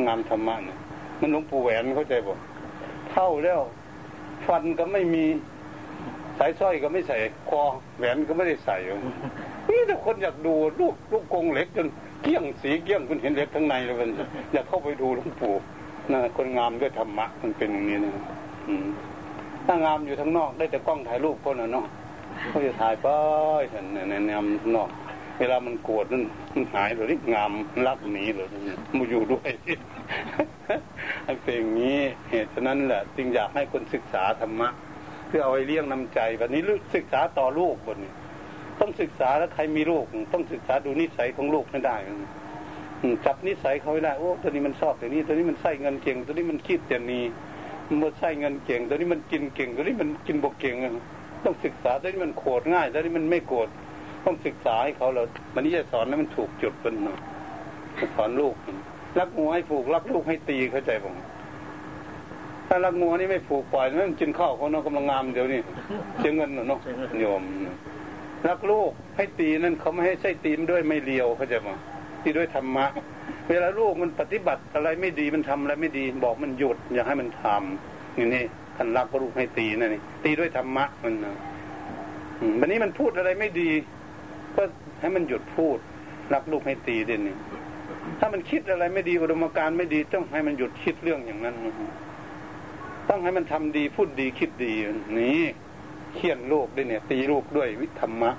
[0.05, 0.77] งามธรรมะเนี่ย
[1.19, 2.35] มันหลวงปู่แหวนเข้าใจบ่
[3.11, 3.61] เท่าแล้ว
[4.47, 5.25] ฟันก็ไม่มี
[6.39, 7.17] สายสร้อยก็ไม่ใส่
[7.49, 7.61] คอ
[7.97, 8.77] แหวนก็ไม่ได้ใส่
[9.71, 11.87] นี่แต่คนอยากดูลูกลูกกงเล็กจน
[12.23, 14.09] เกี้ยงสีเกี้ยงคุณเห็นเล็กข้างในเลยมัน
[14.53, 15.55] อยากเข้าไปดูหลวงปู่
[16.11, 18.11] นะคนงามด้วยธรรมะมันเป็นอย่างนี้นะ
[19.65, 21.85] ถ้างามอยู่ทั้งนอกได้แต่กล้องถ่ายรูปคนน่ะเนาะ
[22.49, 23.07] เขาจะถ่ายไป
[23.69, 24.45] เห็นในงาม
[24.75, 24.89] นอก
[25.39, 27.51] เวลามันโกรธนั่นมันหายเลยงาม
[27.87, 28.47] รักหนีเลย
[28.97, 29.49] มาอยู่ด้วย
[31.43, 31.99] เป็นอย่างนี้
[32.29, 34.69] เหตุฉะนั้นแหละจึงอยากให้คนศึกษาธรรมะ
[35.27, 36.61] เพื่อเอาไว้เลี้ยงน้ำใจ วันนี้
[36.95, 38.11] ศึกษาต่อลูกบนนี้
[38.79, 41.97] ต้องศึกษาแล้วใครมีลูก ต้องศึกษาดูนิสัยของลูกให้ได้
[43.25, 47.23] จับนิสัยเขาไม่ได้โอ้ตัวนี้มันชอบอย่างนี้ ตัวนี้มันใส่เงินเก่ง ตัวนี้มันคิดอย่างนี้
[47.89, 50.75] มันใส่เงินเก่ง ตัวนี้มันกินเก่ง ตัวนี้มันกินบกเก่ง
[51.45, 53.67] ต้องศึกษาตัวนี้มันโกรธง่ายตัวนี้มันไม่โกรธ
[54.25, 57.17] ต้องศึกษาให้เขาเราวันนี้จะสอนให้มันถูกจุดเป็นเนาะ
[58.15, 58.55] สอนลูก
[59.19, 61.15] รักงูให้ผูกรักลูกให้ตีเข้าใจผม
[62.67, 65.59] ถ้ารักงูนี่ไม่ผูกปล่อยมันกินข้าวเขาเนาะกำลังงามเดี๋ยวนี้
[66.19, 66.79] เสียเงินเนาะ
[67.21, 67.41] โยม
[68.47, 71.69] รักลูกให้ตีนั่นเขาไม่ให้ใช่ตีมด้วยไม่เลียวเขาจไหม
[72.23, 72.85] ตีด้วยธรรมะ
[73.49, 78.45] เวลาลูกมันปฏิบัติอะไรไม่ดีมันทำอะไรไม่ดี บอกมันหยุด อย่าให้มันทำนี่นี่
[78.77, 81.35] ท่านรักลูกให้ตีนั่นนี่ตีด้วยธรรมะมันนะ
[82.59, 83.69] วันนี้มันพูดอะไรไม่ดี
[84.55, 84.63] ก็
[84.99, 85.77] ให้มันหยุดพูด
[86.33, 87.37] รักลูกให้ตีเด่นนี่
[88.19, 91.55] ถ้ามันคิดอะไรไม่ดีอุดมการไม่ดีต้องให้มันหยุดคิดเรื่องอย่างนั้น
[93.09, 94.73] ต้องให้มันทำดีพูดดีคิดดี
[95.19, 95.43] นี่
[96.15, 98.31] เขี่ยนลูกด้วยเนี่ย ตีลูกด้วยวิธรรมะ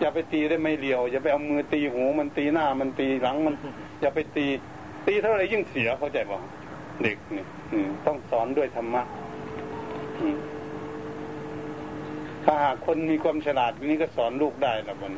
[0.00, 3.54] อย่าไปตีได้ไม่เลียว อย่าไปเอามือตีหูมันตีหน้ามันตีหลังมัน
[4.00, 4.46] อย่าไปตี
[5.06, 6.36] ตีเท่าไรยิ่งเสียเข้าใจบ่
[7.02, 7.46] เด็กเนี่ย
[8.06, 9.02] ต้องสอนด้วยธรรมะ
[12.44, 15.12] ถ้าหากคนมีความฉลาดนี้ก็สอนลูกได้ละบน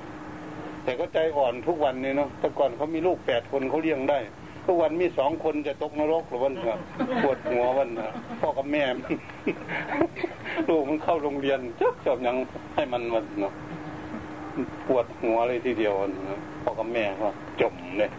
[0.85, 4.19] แต่ก็ใจอ่อนทุกวันนี้เนาะแต่ก่อนเขามีลูกแปดคนเขาเลี้ยงได้
[4.67, 6.79] ทุกวันมีสองคนจะตกนรกหรือวันครับ
[7.23, 7.89] ปวดหัววัน
[8.41, 8.83] พ่อกับแม่
[10.69, 12.37] ลูกมันเข้าโรงเรียนจบจบยัง
[12.75, 13.53] ให้มันมันเนาะ
[14.89, 15.95] ปวดหัวเลยทีเดียว
[16.29, 17.29] นะพ่อกับแม่ก็
[17.61, 18.11] จมเลย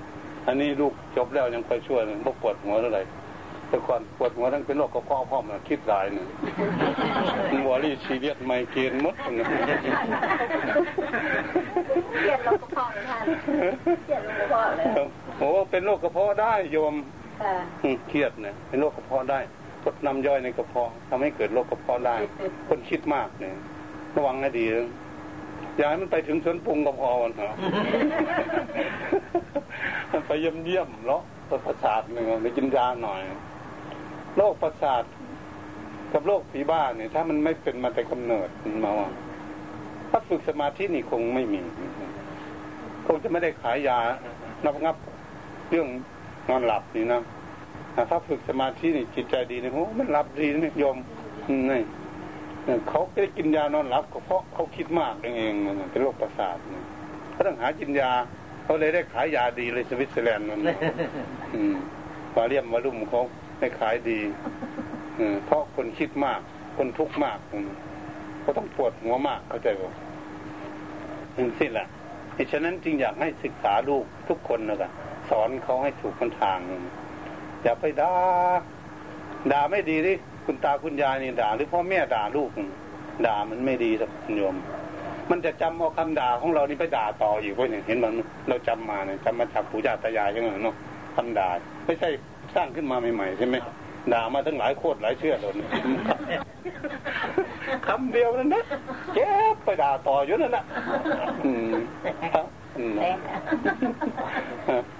[0.47, 3.03] อันนี้ลูกจบแล้วยังไปช่วยเลยพวกปวดหัวเท่าไหร่
[3.69, 6.27] แต่ก่อนปวดหัวทั้งเป็นโรคกระเพาะพ่อมาคิดหลายเนี่ย
[7.63, 13.23] หัวรีชีเรียดไมเกรนมดเนี่ยเครียดโรคกระเพาะท่าน
[14.03, 14.85] เครียดโรคกระเพาะเลย
[15.37, 16.93] โอ้เป็นโรคกระเพาะได้โยม
[18.07, 19.39] เครียดเนี่ยเป็นโรคกระเพาะได้
[19.83, 22.15] กดน้ำย่อยในกระเพาะทำให้เกิดโรคกระเพาะได้
[22.67, 23.55] คนคิดมากเนี่ย
[24.15, 24.65] ระวังให้ดี
[25.77, 27.53] อย่าให้มันไปถึงสวนปรุงก็พอเนาะ
[30.27, 33.21] ไปเยี่ยมเยี่ยมเนาะประสาทหนึ่งไปกินยาหน่อย
[34.37, 35.03] โรคประสาท
[36.13, 38.49] กับโรคผีบ้าเนี่ยถ้ามันไม่เป็นมาแต่กำเนิด
[38.85, 39.09] มาว่า
[40.09, 41.61] ถ้าฝึกสมาธินี่คงไม่มี
[43.07, 43.99] คงจะไม่ได้ขายยา
[44.65, 44.95] นับงับ
[45.69, 45.87] เรื่อง
[46.49, 47.21] นอนหลับนี่นะ
[48.09, 50.97] ถ้าฝึกสมาธินี่จิตใจดีนี่โอ้มันหลับดีนี่ยม
[51.71, 51.81] นี่
[52.89, 55.53] เขาไม่ได้กินยานอนหลับก็เพราะเขาคิดมากเอง
[55.91, 56.57] เป็นโรคประสาท
[57.31, 58.11] เขาต้องหากินยา
[58.63, 60.59] เขาเลยได้ขายยาดีเลยสวิตเซอร์แลนด์มัน
[62.35, 63.21] วาเรียมวารุ่มเขา
[63.59, 64.19] ไม่ขายดี
[65.45, 66.39] เพราะคนคิดมาก
[66.77, 67.37] คนทุกข์มาก
[68.41, 69.93] เขาต้องปวดหัวมากเข้าใจป่ะ
[71.35, 71.87] นั่นสิแหละ
[72.51, 74.91] ฉะนั้นจึงอยากให้ศึกษาลูกทุกคนนะกัน
[75.29, 76.59] สอนเขาให้ถูกทาง
[77.63, 78.13] อย่าไปด่า
[79.51, 80.13] ด่าไม่ดีดิ
[80.45, 82.49] คุณตาคุณยายนี่ด่า หรือพ่อแม่ด่าลูก
[83.25, 84.55] ด่ามันไม่ดีสักโยม
[85.31, 88.13] มันจะจำเอาคำด่าของเรานี่ไปด่าต่ออยู่เว้ยเห็นมัน
[88.47, 90.75] เราจำมาเนี่ยจำมาจากปู่ย่าตายายกันเนาะ
[91.15, 91.49] คำด่า
[91.85, 92.09] ไม่ใช่
[92.55, 93.55] สร้างขึ้นมาใหม่ๆใช่ไหม
[94.13, 95.53] ด่ามาทั้งหลายโคตรหลายเชื่อเลย
[97.87, 98.63] คำเดียวนั่นนะ
[99.15, 100.63] เจ็บไปด่าต่ออยู่นั่นนะ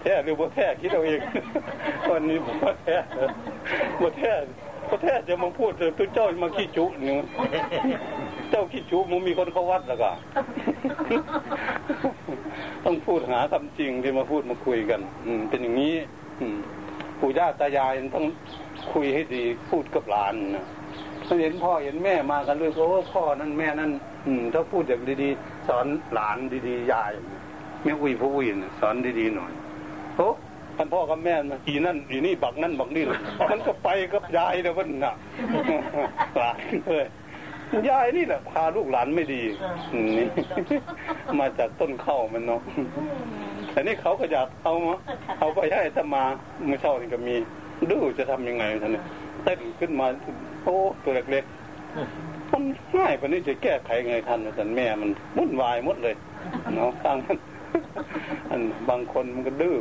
[0.02, 1.20] แท้หรือบ่แท้คิดเอาเอง
[2.12, 2.96] วันนี้ผมว่าแท้
[4.02, 4.32] บ่แท้
[4.90, 7.18] บ่แท้จะมาพูดตัวเจ้ามาขี้จุนี่
[8.52, 10.12] เจ้าขี้จุมันมีคนเขาวัดแล้วก็
[12.86, 15.96] ต้องพูดหาคำจริงที่มาพูดมาคุยกัน อืมเป็นอย่างนี้
[16.40, 16.58] อืม
[17.20, 18.26] ปู่ย่าตายายต้อง
[18.94, 20.66] คุยให้ดีพูดกับหลานนะ
[21.26, 23.92] ถ้าเห็นพ่อเห็นแม่มากันเลยโอ้พ่อนั่นแม่นั่น
[24.28, 27.12] อืมถ้าพูดอย่างดีๆ สอนหลานดีๆยาย
[27.84, 28.46] แม่อุ้ยพ่ออุ้ย
[28.80, 29.52] สอนดีๆหน่อย
[30.16, 30.28] โอ้
[30.78, 33.20] ท่านพ่อกับแม่มาอีนั่นอีนี่บักนั่นบักนี่เลย
[33.52, 35.14] มันก็ไปกับยายนะวันน่ะ
[36.38, 36.58] หลาน
[36.88, 37.08] เลย
[37.90, 39.42] ยายนี่แหละพาลูกหลานไม่ดี
[40.18, 40.28] นี่
[41.40, 42.62] มาจากต้นเข้ามันเนาะ
[43.72, 44.96] แต่นี่เขาก็อยากเอามา
[45.40, 46.24] เอาไปให้ถ้ามา
[46.68, 47.36] เมื่อเช้านี่ก็มี
[47.90, 49.06] ดื้อจะทำยังไงท่านเนี่ย
[49.44, 50.06] เต้นขึ้นมา
[50.64, 52.64] โอ้ตัวเล็กๆมัน
[52.98, 56.16] ง่ายกว่านี้จะแก้ไขไงท่านท่านแม่มันวุ่นวายหมดเลย
[56.76, 57.38] เนาะสร้างมัน
[58.50, 59.78] อันบางคนมันก็ดื้อ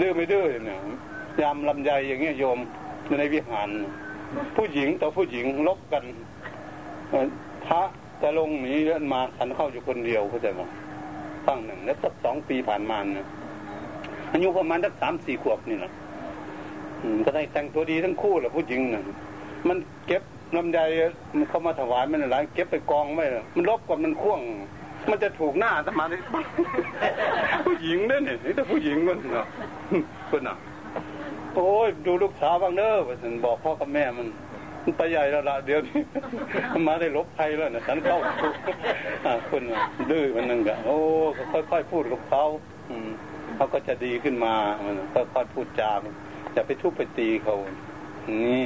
[0.00, 0.78] ดื้อไม่ดื้อเนี่ย
[1.42, 2.58] ยามลำไยอย่างเงี้ยโยม
[3.18, 3.68] ในวิหาร
[4.56, 6.04] ผู้หญิงต่อผู้หญิงลบกัน
[7.66, 7.82] พระ
[8.22, 10.60] จะลงหนีเดินมาขันเข้าอยู่คนเดียวเข้าใจไหม
[11.48, 13.26] ตั้งหนึ่งแล้วสักสองปีผ่านมาเนี่ย
[14.32, 15.92] อายุประมาณสักสามสี่ขวบนี่แหละ
[17.24, 19.02] ก็ได้แต่งตัวดีทั้งคู่แหละผู้หญิงน่ะ
[19.68, 20.22] มันเก็บ
[20.56, 20.78] ลำไย
[21.34, 24.40] มันเข้ามาถวายมันหลายเก็บไปกองไว้มันลบกว่ามันข่วง
[25.10, 26.20] มันจะถูกหน้าอาตมาเลย
[27.66, 29.46] ผู้หญิงเนี่ยนี่แต่ผู้หญิงมันเนาะ
[30.30, 30.56] คนน่ะ
[31.54, 34.26] โอ้ยดูลูกสาวบ้างเด้อว่าฉันบอกพ่อกับแม่มัน
[34.84, 36.00] มันไปใหญ่แล้วละเดี๋ยวนี้
[36.88, 38.54] มาได้ลบภัยแล้วนะฉันเข้าถูก
[39.26, 40.96] อ่าคนน่ะดื้อมันนึงกะโอ้
[41.70, 42.44] ค่อยๆพูดกับเขา
[42.90, 43.08] อืม
[43.56, 45.92] เขาก็จะดีขึ้นมามันค่อยๆพูดจา
[46.52, 47.56] อย่าไปทุบไปตีเขา
[48.28, 48.64] นี่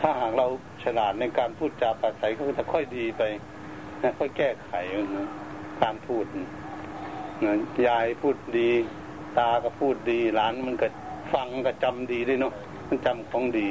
[0.00, 0.46] ถ้าหากเรา
[0.84, 3.22] ฉลาดในการพูดจาปราศัยเขาก็จะค่อยดีไป
[4.02, 4.72] นะค่อยแก้ไข
[5.16, 5.26] นะ
[5.82, 6.24] การพูด
[7.44, 7.54] นะ
[7.86, 8.70] ยายพูดดี
[9.38, 10.86] ตาก็พูดดี หลานมันก็
[11.34, 12.52] ฟังก็จำดีด้วยเนาะ
[12.88, 13.68] มันจำของดี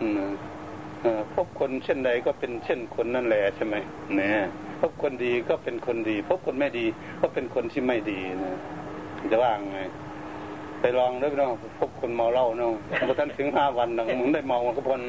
[0.00, 3.76] อือพบคนเช่นใดก็เป็นเช่นคนนั่นแหละใช่ไหม
[4.16, 4.38] เนี่ย
[4.80, 6.86] พบคนดีก็เป็นคนดี พบคนไม่ดี
[7.20, 8.58] ก็เป็นคนที่ไม่ดีนะ
[9.32, 9.80] จะว่างไง
[10.80, 15.00] ไปลองด้วยเนาะพบคนเมาเหล้าเนาะพอท่านถึงห้าวันนะมึงได้เมาก็พน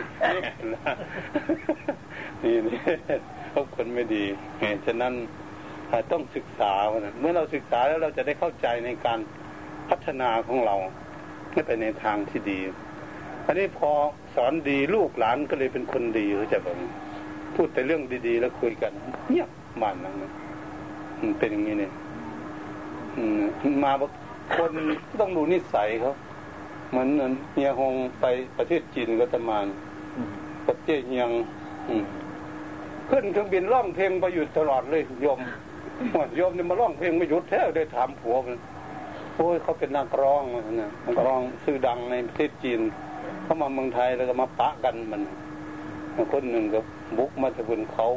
[2.44, 2.78] นี่นี่
[3.54, 4.24] พบคนไม่ดี
[4.60, 5.14] เหตุฉะนั้น
[6.12, 9.20] ต้องศึกษานะเมื่อเราศึกษาแล้วเราจะได้เข้าใจในการ
[9.90, 10.76] พัฒนาของเรา
[11.52, 12.60] ให้ไปในทางที่ดี
[13.46, 13.92] อันนี้พอ
[14.36, 16.76] สอนดีลูกหลานก็เลยเป็นคนดีเขาใจแบบ
[17.56, 18.92] พูดแต่เรื่องดีๆแล้วคุยกัน
[19.30, 19.50] เงียบ
[19.82, 20.14] มันนะ
[21.20, 21.94] มันเป็นอย่างนี้เนี่ย
[23.84, 24.12] มาบอก
[24.56, 24.72] คน
[25.22, 26.14] ต้องดูนิสัยเขา
[26.90, 27.10] เหมือน
[27.54, 28.26] เฮียฮงไป
[28.58, 29.66] ประเทศจีนก็ประมาณ
[30.66, 31.30] กับเจ๊เฮียง
[33.12, 35.40] ขึ้นเครื่องบินร้องเพลงไปอยู่ตลอดเลยโยม
[36.38, 38.58] โยมเนี่ยมาร้องเพลงไม่หยุดแท้ได้ถามผัวมัน
[39.36, 40.44] โอ้ยเขาเป็นนักร้อง
[40.82, 42.80] นะนักร้องชื่อดังในประเทศจีน
[43.44, 45.22] เขามาเมืองไทยแล้วก็มาปะกันมัน
[46.34, 46.80] คนหนึ่งก็
[47.18, 48.08] บุกมาจากบนเขา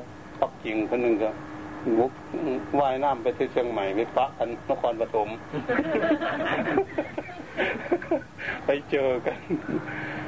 [0.40, 1.30] ปักกิ่งคนหนึ่งก็
[1.98, 2.12] บุก
[2.78, 5.28] ว่ายน้ำไปที่เชียงใหม่ไปปะกันนครปฐม
[8.66, 9.38] ไปเจอกัน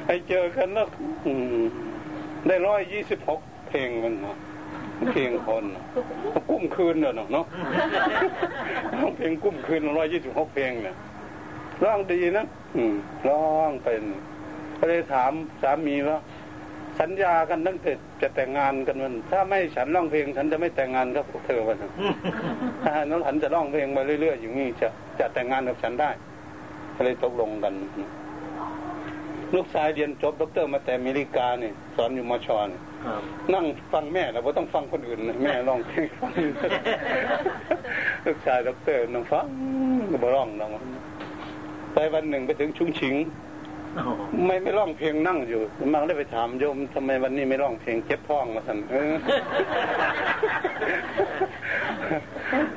[0.05, 0.87] ไปเจอกันแล้ว
[2.47, 4.37] ได้ร้อยยี่สิบหกเพลงมันเนาะ
[5.11, 5.63] เพลงคน
[6.49, 7.45] กุ้มคืนเนาะเนาะ
[8.93, 10.95] ร้องเพลงกุ้มคืนร้อยยี่สิบหกเพลงเนี่ย
[11.83, 12.45] ร้องดีนะ
[12.75, 12.93] อืม
[13.27, 14.03] ร้องเป็น
[14.79, 15.31] ก็เลยถาม
[15.61, 16.17] สามีว่า
[16.99, 17.91] สัญญากันตั้งแต่
[18.21, 24.87] จะแต่งงานกันมัน ถ้าไม่ฉันร้องเพลง ฉันจะไม่แต่งงานกับเธอวันถ้นฉันจะร้องเพลงมาเรื่อยๆอย่างนี้จะ
[25.19, 26.11] จะแต่งงานกับฉันได้
[26.95, 27.73] ก็เลยตกลงกัน
[29.55, 32.67] ลูกชายเรียนจบด็อกเตอร์มาแต่อเมริกาเนี่ยสอนอยู่มชอน
[33.53, 36.31] นั่งฟังแม่เราไม่ต้องฟังคนอื่นนะแม่ร้องเพลงฟัง
[38.25, 39.45] ลูกชายด็อกเตอร์นั่งฟัง
[40.11, 40.71] ก็บ่ร้องน้อง
[41.93, 43.15] ไปวันหนึ่งไปถึงชุงชิง
[44.45, 45.61] ไม่ไม่ร้องเพลงนั่งอยู่
[45.93, 49.13] มังได้ไปถามโยมทำไมวันนี้ไม่ร้องเพลงเจ็บท้องมาสั่นเออ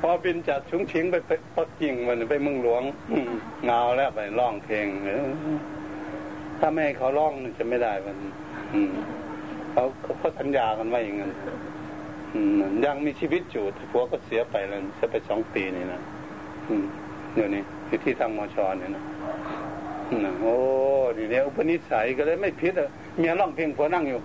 [0.01, 2.83] พอบินจากชุงชิงไปไปปักกิ่งมันไปเมืองหลวง
[3.65, 5.29] เงาแล้วไปร้องเพลงเออ
[6.59, 8.17] ถ้าไม่ให้เขาร้องจะไม่ได้มัน
[8.75, 8.93] อืม
[9.73, 9.85] เขา
[10.19, 11.31] เขาสัญญากันไว้อย่างนั้น
[12.85, 16.01] ยังมีชีวิตอยู่ผัวก็เสียไปแล้วเสียไปสองปีนี่นะ
[17.35, 19.03] เดี๋ยวนี้อยู่ที่ทางมอชเนี่ยนะ
[20.41, 20.55] โอ้
[21.17, 24.21] ดีเนี่ยอุปนิสัยก็เลยไม่พิษอะเมียร้องเพลงผัวนั่งอยู่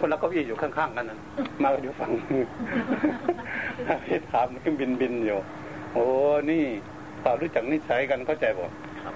[0.00, 1.18] คนละเก้าอี้อยู่ข้างๆกันนะ
[1.62, 2.10] มาอยู่ฝั่ง
[4.06, 5.38] ให้ถามขึ้นบินบินอยู่
[5.94, 6.04] โอ้
[6.50, 6.62] นี่
[7.22, 8.66] พอรู้จักนิสัยกันเข้าใจบ่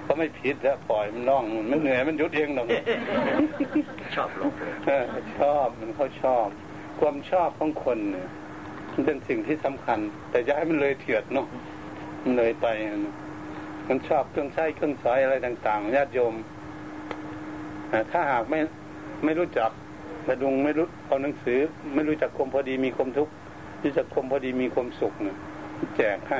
[0.07, 2.67] ก็ไม่ผิดแล้วปล่อยมันร้องมันเหนื่อยมันหยุดเองหรอก
[4.15, 5.05] ชอบลงเลยเออ
[5.39, 6.47] ชอบมันเขาชอบ
[6.99, 8.27] ความชอบของคนเนี่ย
[8.93, 9.99] มันเป็นสิ่งที่สำคัญ
[10.31, 11.47] แต่อย่าให้มันเลยเถื่อนเนาะ
[12.23, 12.67] มันเลยไป
[13.05, 13.13] นะ
[13.87, 16.33] มันชอบเครื่องใช้เครื่องสอยอะไรต่างๆญาติโยม
[17.91, 18.59] อ่าถ้าหากไม่
[19.23, 19.71] ไม่รู้จัก
[20.27, 21.59] มาดุงไม่รู้เอาหนังสือ
[21.95, 23.33] ไม่รู้จักความพอดีมีความทุกข์
[23.83, 25.37] รู้จักความพอดีมีความสุขเนี่ย
[25.97, 26.39] แจกให้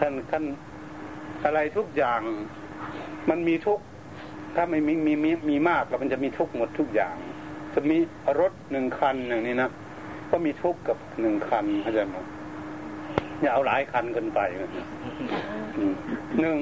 [0.00, 0.44] ขั้นขั้น
[1.44, 2.20] อะไรทุกอย่าง
[3.30, 3.80] มันมีทุก
[4.56, 7.16] ถ้าไม่มีมีมีมีมากแล้วมันจะมีทุกหมดทุกอย่าง
[7.74, 7.96] จะมี
[8.40, 9.70] รถหนึ่งคันอย่างนี้นะ
[10.30, 12.16] ก็มีทุกกับหนึ่งคันเข้าใจไหม
[13.40, 14.40] อย่าเอาหลายคันเกินไป
[16.40, 16.56] หนึ่ง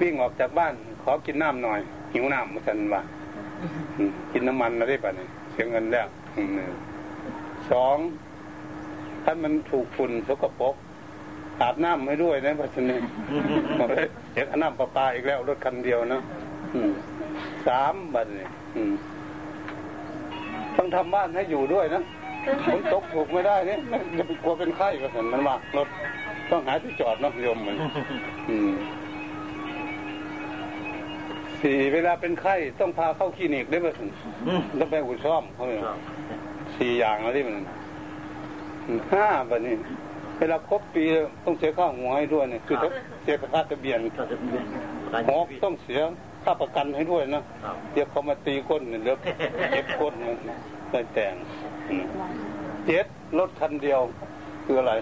[0.00, 1.80] วิ่งออกจากบ้าน ขอกินน้ำหน่อย
[2.12, 3.02] หิวน้ำมาสันว่า
[4.32, 6.06] กินน้ำมันอะไรป่ะเนี่ยเสียเงินแล้ว
[7.70, 7.96] สอง
[9.24, 10.74] ถ้ามันถูกฝุ่นสกปรก
[11.60, 12.96] อาบน้ำให้ด้วยนะพัชนี
[13.78, 16.20] บอกเลยเดี๋ยวน้ำประปาอีกแล้วรถคันเดียวนะ
[16.74, 16.90] อืม
[17.66, 18.92] สามบัดเนี่ยอืม
[20.76, 22.02] ต้องทำบ้านให้อยู่ด้วยนะ
[22.66, 23.78] ฝนตกถูกไม่ได้เนี่ย
[24.18, 25.88] จะไปกลัวเป็นไข้ก็เห็นมันว่ารถ
[26.50, 27.76] ต้องหาที่จอดเนาะโยมมัน
[28.50, 28.72] อืม
[31.60, 34.08] สี่เวลาเป็นไข้ต้องพาเข้าคลินิกได้ไหมถึง
[34.80, 35.78] ต้องไปอุดซ่อมเขาเลย
[36.76, 37.56] สี่อย่างแล้วที่มัน
[39.12, 39.74] ห้าบัดนี้
[40.38, 41.04] เวลาครบปี
[41.44, 44.64] ต้องเสียค่าหัวให้ด้วยเนี่ยคือต้องเสียค่าทะเบียนก็จะเป็น
[45.30, 46.00] หกต้องเสีย
[46.44, 47.42] ค่าประกันให้ด้วยนะ
[47.92, 49.16] เดี๋ยวเขามาตีก้นเนี่ยเดี๋ยว
[49.72, 50.36] เก็บก้นมัน
[50.90, 51.34] ได้แต่ง
[51.90, 52.04] อืม
[52.86, 53.06] เจ็ด
[53.38, 54.00] รถคันเดียว
[54.64, 54.92] คืออะไร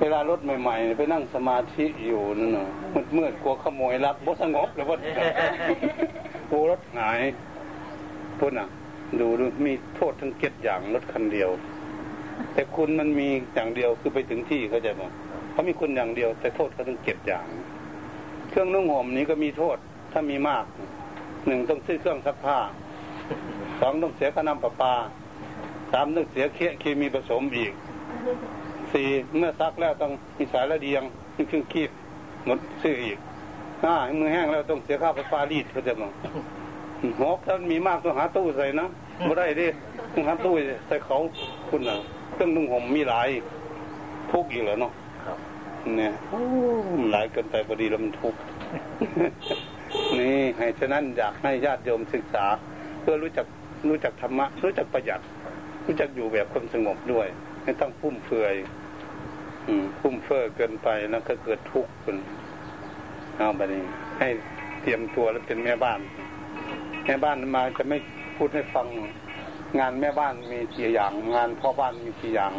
[0.00, 4.98] เวลารถใหม่ๆไปนั่งสมาธิอยู่นั่นน่ะมืดมืดๆกลัวขโมยลักบ่สงบเลยว่า
[6.48, 7.20] โอ้รถหาย
[8.38, 8.68] พุ่นอะ
[9.20, 11.50] ดูดูมีโทษทั้งเจ็ดอย่างรถคันเดียว
[12.54, 15.10] แต่คุณมันมีอย่างเดียวคือไปถึงที่เขาจะบอก
[15.52, 17.46] เขามีคุณอย่างเดียว แต่โทษเขาทั้งเจ็ดอย่าง
[18.50, 19.76] เครื่องนุ่งห่มนี้ก็มีโทษ
[20.12, 20.64] ถ้ามีมาก
[21.46, 22.58] หนึ่งต้องซื้อเครื่องซักผ้า
[23.80, 24.94] สองต้องเสียค่าน้ำประปา
[25.92, 26.44] สามต้องเสีย
[26.80, 27.72] เคมีผสมอีก
[28.92, 31.02] สี่เมื่อซักแล้วต้องมีสายระเดียง
[31.36, 31.90] มีเครื่องคีบ
[32.46, 33.18] หมดซื้ออีก
[33.84, 36.12] ห้ามือแห้งแล้วต้องเสียค่าไฟฟ้ารีดเขาจะบอก
[37.20, 38.88] หกถ้ามีมากต้องหาตู้ใส่นะ
[39.24, 39.68] ไม่ได้ดิ
[40.12, 40.54] ต้องหาตู้
[40.86, 41.16] ใส่เขา
[41.70, 41.98] คุณน่ะ
[42.40, 43.28] รื่องนุ่งห่มมีหลาย
[44.32, 44.92] ทุกอีกเหรอเนาะ
[45.24, 45.38] ครับ
[45.96, 46.40] เนี่ยโอ้
[46.98, 48.40] มันหลายเกินไปพอดีแล้วมันทุกข์
[50.18, 52.44] นี่ให้ฉะนั้นอยากให้ญาติโยมศึกษา
[53.00, 53.46] เพื่อรู้จัก
[53.88, 55.20] รู้จักธรรมะ รู้จักประหยัด
[55.86, 57.26] รู้จักอยู่แบบความสงบด้วย
[57.62, 58.54] ไม่ต้องฟุ่มเฟือย
[59.66, 62.16] อืมฟุ่มเฟือยเกินไปแล้วก็เกิดทุกข์ขึ้น
[63.36, 63.82] เอาไปนี้
[64.18, 64.28] ให้
[64.82, 66.00] เตรียมตัวแล้วเป็นแม่บ้าน
[67.04, 67.98] แม่บ้านมาจะไม่
[68.36, 68.86] พูดให้ฟัง
[69.78, 72.52] งานแม่บ้านมีกี่อย่าง งานพ่อบ้านมีกี่อย่าง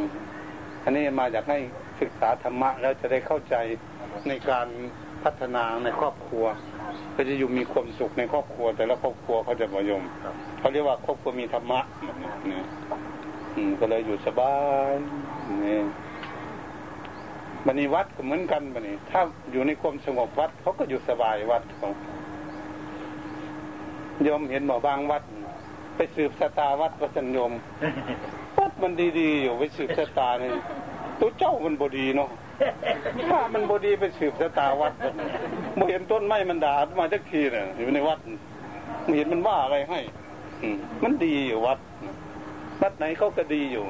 [0.83, 1.59] อันนี้มาอยากให้
[2.01, 3.55] ศึกษาธรรมะแล้วจะได้เข้าใจ
[4.27, 4.67] ในการ
[5.23, 6.45] พัฒนาในครอบครัว
[7.15, 10.03] ก็จะอยู่มีความสุขในครอบครัว แต่ละครอบครัวเขาจะประยม
[10.59, 11.79] เขาเรียกว่าครอบครัวมีธรรมะ
[12.51, 12.65] นี่ย
[13.55, 14.55] อืมก็เลยอยู่สบา
[14.91, 14.93] ย
[15.65, 15.79] นี่
[17.65, 21.89] บันนี้วัดก็เหมือนกันบันนี้ถ้าอยู่ในความสงบวัดเขาก็อยู่สบายวัดเขา
[24.27, 25.23] ยมเห็นหมอบางวัด
[26.01, 27.51] ไปสืบสตาวัดวัดสัญโยม
[28.59, 30.51] วัดมันดีๆอยู่ไปสืบชะตาเนี่ย
[31.19, 32.29] ตัวเจ้ามันบดีเนาะ
[33.29, 34.93] ถ้ามันบดีไปสืบชะตาวัด
[35.77, 38.19] บ่เห็นต้นไม้มันด่ามาจักทีเนี่ยอยู่ในวัด
[39.03, 39.99] ไม่เห็นมันว่าอะไรให้
[40.61, 41.79] อืมมันดีอยู่วัด
[42.81, 43.83] วัดไหนเขาก็ดีอยู่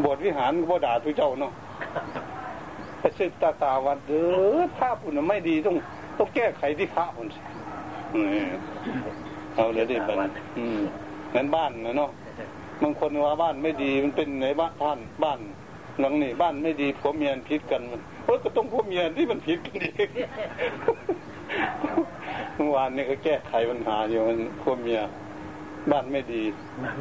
[0.00, 1.52] โบสถ์วิหารบ่ด่าตัวเจ้าเนาะ
[3.00, 4.22] ไปสืบตาตาวัดเด้
[4.56, 5.76] อภาพคุณน่ะไม่ดีต้อง
[6.18, 7.40] ต้องแก้ไขที่พระคุณสิ
[8.14, 8.44] นี่
[9.54, 10.30] เอาเลยดิบัน
[10.60, 10.82] อืม
[11.34, 12.10] งั้นบ้านนะเนาะ
[12.82, 15.38] บางคนว่าบ้านไม่ดีมันเป็นในบ้านท่านบ้าน
[16.00, 20.08] หลังนี่บ้านไม่ดีผัวเมียผิดกันมันเออก็ต้องผัวเมียที่มันผิดกันเอง
[22.56, 25.00] เมื่อวานนี่ก็แก้ไขปัญหาอยู่มันผัวเมีย
[25.90, 26.42] บ้านไม่ดี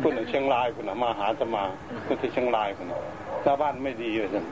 [0.02, 1.64] คุณน่ะเชียงรายคุณน่ะมาหาจะมา
[2.06, 3.00] คุณที่เชียงรายคุณน่ะ
[3.44, 4.44] ถ้าบ้านไม่ดีว่าสัน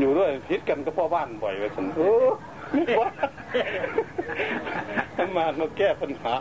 [0.00, 2.14] อยู่ด้วยผิดกันก็เพ่อบ้านบ่อยว่าสันโอ้
[3.00, 3.08] ว่า
[5.16, 6.34] ทำมามาแก้ปัญหา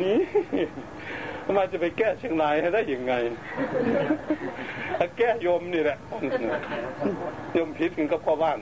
[0.00, 0.16] นี่
[1.46, 3.14] ทำไมจะไปแก้เชียงรายให้ได้ยังไง
[5.18, 5.98] แก้โยมนี่แหละ
[7.54, 8.58] โยมพิษกันก็พ่อบ้าน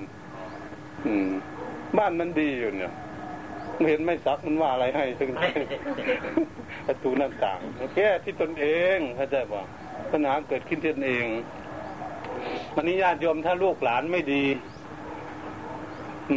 [1.07, 1.29] อืม
[1.99, 2.93] บ้านมันดีอยู่เนี่ย
[3.89, 5.31] เห็นไม่ซักมันว่าอะไรให้ถึง
[6.87, 7.61] ประตูหน้าต่าง
[7.97, 8.67] แก้ที่ตนเอ
[8.97, 9.63] งเข้าใจป่ะ
[10.11, 11.27] ปัญหาเกิดขึ้นที่ตนเอง
[12.75, 14.45] วันนี้ญาติโยมถ้าลูกหลานไม่ดี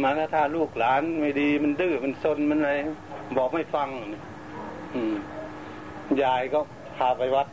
[0.02, 2.70] มาถ้าลูกหลานไม่ดีมันดื้อมันซนมันอะไร
[3.36, 3.88] บอกไม่ฟัง
[4.94, 5.14] อืม
[6.22, 6.60] ยายก็
[6.96, 7.46] พาไปวัด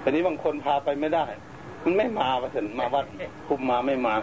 [0.00, 1.24] แต่นี้บางคนพาไปไม่ได้
[1.82, 3.06] มันไม่มาประสินมาวัด
[3.46, 4.14] คุมมาไม่มา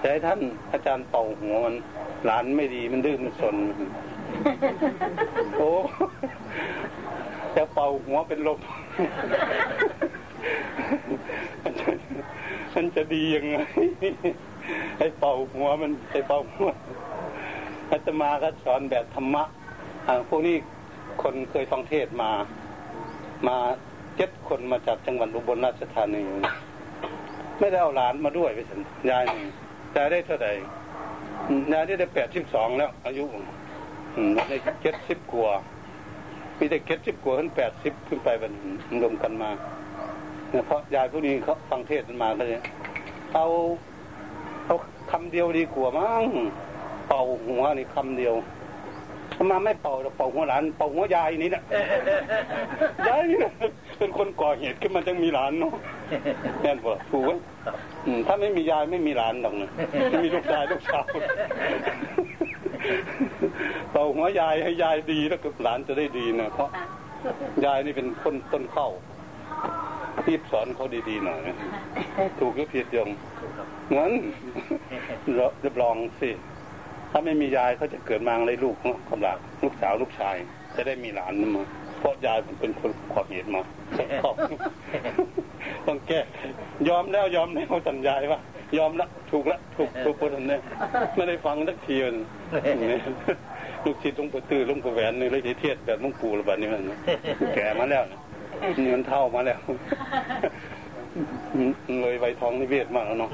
[0.00, 0.40] แต่ท่าน
[0.72, 1.74] อาจารย์เป่าหัวมัน
[2.24, 3.56] หลานไม่ดีมันดื้อมันสน
[5.56, 5.70] โอ้
[7.56, 8.60] จะเป่าหัวเป็นลม
[12.74, 13.56] มันจะดียังไง
[14.98, 16.70] ให้เป่าหัวมันให้เป่าหัว
[17.90, 19.44] อาตมาก็สอนแบบธรรมะ
[20.06, 20.56] อ่าพวกนี้
[21.22, 22.30] คนเคยฟังเทศมา
[23.48, 23.56] มา
[24.16, 26.22] เจ็ดคนมาจากจังหวัดอุบลราชธานี
[27.60, 29.44] ไม่ได้เอาหลานมาด้วยไปสันยายหนึ่ง
[29.96, 30.52] ยายได้เท่าไหร่
[31.72, 33.24] ยายได้แปดสิบสองแล้ว อายุ
[34.48, 35.50] ได้เจ็ดสิบกว่า
[36.58, 38.52] มีแต่เจ็ดสิบกว่าขึ้นแปดสิบขึ้นไปเป็น
[39.02, 39.50] รวมกันมา
[40.66, 42.58] เพราะยายพวกนี้เขาฟังเทศน์มาก็เลย
[43.34, 43.46] เอา
[44.66, 44.74] เอา
[45.12, 46.24] คำเดียวดีกว่ามั้ง
[47.08, 48.34] เป่าหัวนี่คำเดียว
[49.50, 51.62] มาไม่เป่าแต่เป่าหัวหลาน เป่าหัวยายนี่นะ
[53.08, 53.52] ยายนี่นะ
[53.98, 55.72] เป็นคนก่อเหตุขึ้นมาจังมีหลานเนาะ
[56.62, 57.30] แน่นบ่ถูกไหม
[57.64, 57.74] ครับ
[58.06, 59.70] อืมถ้าไม่มียายไม่มีหลานหรอกนะ
[60.10, 61.06] ไม่มีลูกชายลูกสาว
[63.92, 66.70] เป่าหัวยายให้ยายดีแล้วก็หลานจะได้ดีนะเพราะ
[67.64, 68.88] ยายนี่เป็นคนต้นเข้า
[70.26, 71.56] รีบสอนเขาดีๆหน่อยนะ
[72.38, 73.08] ถูกหรือผิดโยม
[73.40, 73.66] ถูกครับ
[73.96, 74.12] งั้น
[75.64, 76.30] รับรองสิ
[77.18, 80.36] ถ้าไม่มียายเขาจะเกิดมาอะไรลูกเนาะกำลังลูกสาวลูกชาย
[80.76, 81.64] จะได้มีหลานมา
[81.98, 83.60] เพราะยายมันเป็นคนขอบเหตุมา
[85.86, 86.20] ต้องแก้
[86.88, 88.40] ยอมแล้วยอมแล้วสัญญาว่า
[88.78, 90.58] ยอมละถูกละถูกถูกคนนี้
[91.16, 92.14] ไม่ได้ฟังสักทีน
[93.84, 96.82] ลูกศิษย์หลวงปู่ตื้อลวงปู่แหวนนี่เลยเทียดแบบหลวงปู่ระบาดนี้มัน
[97.54, 98.02] แก่มาแล้ว
[98.82, 99.58] นี่มันเท่ามาแล้ว
[102.00, 103.30] เลยใบทองนิเวศมากแล้วเนาะ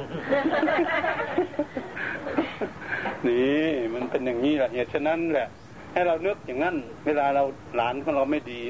[3.28, 5.48] นี่มันเป็นอย่างนี้แหละเหตุฉะนั้นแหละ
[5.92, 7.44] ให้เรานึกอย่างนั้น เวลาเรา
[7.76, 8.60] หลานของเราไม่ดี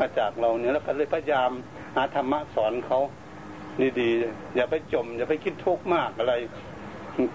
[0.00, 1.50] มาจากเราเนี่ยแล้วก็เลยพยายาม
[1.94, 3.00] หาธรรมะสอนเขา
[4.00, 6.34] ดีๆอย่าไปจม อย่าไปคิดทุกข์มากอะไร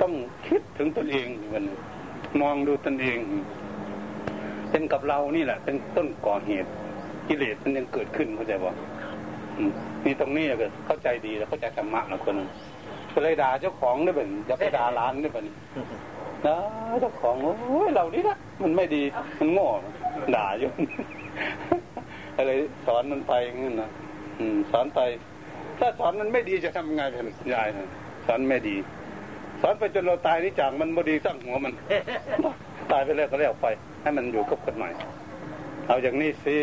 [0.01, 0.13] ต้อง
[0.47, 1.63] คิดถึงตนเองมัน
[2.41, 3.17] มองดูตนเอง
[4.71, 6.69] เป็นกับเรานี่แหละ เป็นต้นก่อเหตุ
[7.27, 8.71] กิเลสมันยังเกิดขึ้นเข้าใจบ่
[10.05, 12.37] นี่ตรงนี้ก็เข้าใจดีแล้วเข้าใจธรรมะนะคน
[13.13, 15.45] ก็เลยด่าเจ้าของด้เป็นอย่าไปด่าร้านด้เป็น
[16.47, 16.57] นะ
[17.01, 19.03] เจ้าของโอ้ยเรานี่นะมันไม่ดี
[19.39, 19.67] มันโง่
[20.35, 20.71] ด่าอยู่
[22.37, 22.51] อะไร
[22.85, 23.89] สอนมันไปงั้นนะ
[24.71, 24.99] สอนไป
[25.79, 27.67] ถ้าสอนมันไม่ดีจะทำไงเป็นยาย
[28.27, 28.75] สอนไม่ดี
[29.61, 31.73] สอนไปจนเราตายนี่จากมันบดีสั่งหัวมัน
[32.91, 33.67] ตายไปแล้วก็แล้วไป
[34.01, 34.89] ให้มันอยู่กับคนใหม่
[35.87, 36.57] เอาอย่างนี้สิ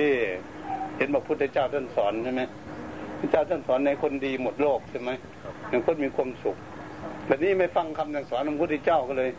[0.96, 2.42] เห็นบอกพุทธเจ้าท่านสอนใช่ไหม
[3.18, 5.10] พระเจ้าท่านสอนในคนดีหมดโลกใช่ไหม
[5.68, 6.56] อย่างคนมีความสุข
[7.26, 9.30] แบบนี้ไม่ฟังคำสั่งสอนของพระพุทธเจ้าก็เลย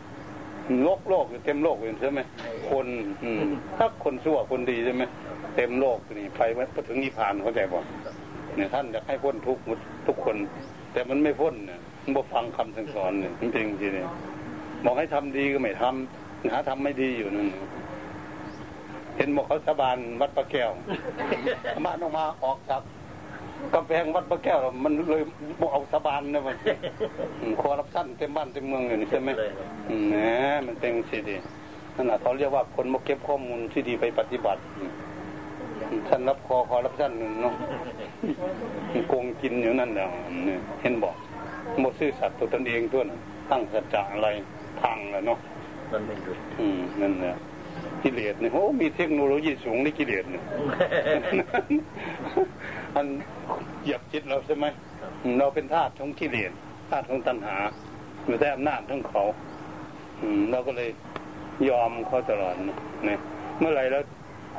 [0.86, 2.20] ลกโลกอยู่เต็มโลกอยู่ใช่ไหม
[2.70, 2.86] คน
[3.24, 3.42] อืม
[3.78, 5.02] ถ้าคนชั่วคนดีใช่ไหม
[5.56, 6.42] เต็มโลกนี่ไป
[6.74, 7.84] พอถึงนิพพานเขาใจบอก
[8.56, 9.58] เนี่ยท่านอยากให้พ้นทุก
[10.06, 10.36] ทุกคน
[10.92, 14.08] แต่มันไม่พ้นเนี่ยมันบ่ฟังคำสั่งสอนเนี่ยจริงจริงเนี่ย
[14.84, 17.48] บอกให้ทำดีก็ไม่ทำหาทำไม่ดีอยู่นั่น
[19.16, 20.70] เห็นบอกเขาสาบานวัดพระแก้ว
[21.84, 22.82] มาออกมาออกจาก
[23.74, 25.22] กำแพงวัดพระแก้วมันเลย
[25.60, 26.56] บอกเอาสาบานนะมัน
[27.60, 29.28] คอรับท่านเต็มบ้านเต็มเมืองอยู่นี่ใช่ไหม
[30.08, 30.14] แหม
[30.66, 31.36] มันเป็นสิดี
[31.96, 34.60] นั่นแหละเขาเรียกว่าคนมาเก็บข้อมูลที่ดีไปปฏิบัติ
[36.08, 37.54] ท่านรับคอคอรับท่านเนาะ
[39.08, 40.06] โกงกินอยู่นั่นแหละ
[40.82, 41.14] เห็นบอก
[41.80, 44.28] หมดซื่อสัตย์ตัวตนเองตัวนั้นตั้งสัจจะอะไร
[44.80, 45.38] พังแล้วเนาะ
[45.92, 47.34] มันไม่หยุดอืมนั่นแหละ
[48.04, 50.44] กิเลสเนี่ยโอ้มีเทคโนโลยีสูงในกิเลสเนี่ย
[52.96, 53.06] อัน
[53.82, 54.66] เหยียบจิตเราใช่ไหม
[55.38, 56.52] เราเป็นทาสของกิเลส
[56.90, 57.56] ทาสของตัณหา
[58.26, 59.22] อยู่ใต้อำนาจของเขา
[60.20, 60.90] อืมเราก็เลย
[61.68, 63.18] ยอมเขาตลอดเนี่ย
[63.60, 64.02] เมื่อไหร่แล้ว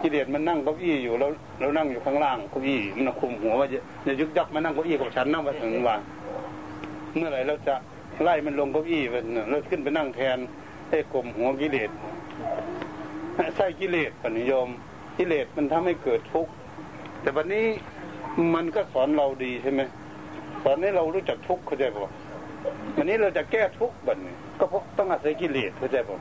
[0.02, 3.68] กิเลสมันนั่งเก้าอี้อยู่แล้วเรานั่งอยู่ข้างล่างเก้าอี้มันคุมหัวว่า
[4.08, 6.00] จะยึกยักมานั่งเก้าอี้กับฉันนั่งไปถึงวัน
[7.16, 7.76] เมื่อไหร่เราจะ
[8.24, 9.16] ไล่มันลงเก้าอี้ไป
[9.50, 10.38] เราขึ้นไปนั่งแทน
[10.90, 11.90] ไอ้กลมหัวกิเลส
[13.56, 14.68] ใช่กิเลสปณิยม
[15.18, 16.52] กิเลสมันทำให้เกิดทุกข์
[17.22, 17.66] แต่วันนี้
[18.56, 19.82] มันก็สอนเราดีใช่ไหม
[20.64, 22.12] สอนให้เรารู้จักทุกข์เข้าใจป่ะ
[22.96, 26.20] วันนี้เราจะแก้ทุกข์บัดนี้ ก็เพราะต้องอาศัยกิเลสเข้าใจป่ะ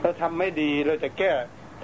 [0.00, 1.30] เราทำไม่ดีเราจะแก้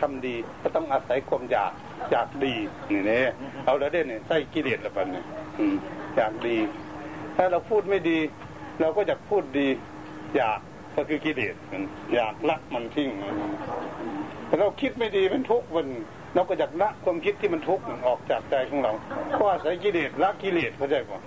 [0.01, 1.73] ทำดี ก็ต้องอาศัยความอยาก
[2.11, 2.55] อยากดี
[2.91, 3.27] นี่เนี่ย
[3.65, 5.25] เอาแล้วเด่นเนี่ยใส่กิเลสละบัดเนี่ย
[6.17, 6.57] อยากดี
[7.37, 8.19] ถ้าเราพูดไม่ดี
[8.81, 9.69] เราก็จะพูดดี
[10.37, 10.61] อยาก
[10.97, 11.83] ก็คือกิเลสมัน
[12.15, 13.11] อยากละมันทิ้ง
[14.49, 15.87] ถ้าเราคิดไม่ดีมันทุกข์มัน
[16.35, 18.93] เราก็อยากละความคิดที่มันทุกข์ออกจากใจของเรา
[19.39, 21.21] ก็อาศัยกิเลสละกิเลสเข้าใจป่ะ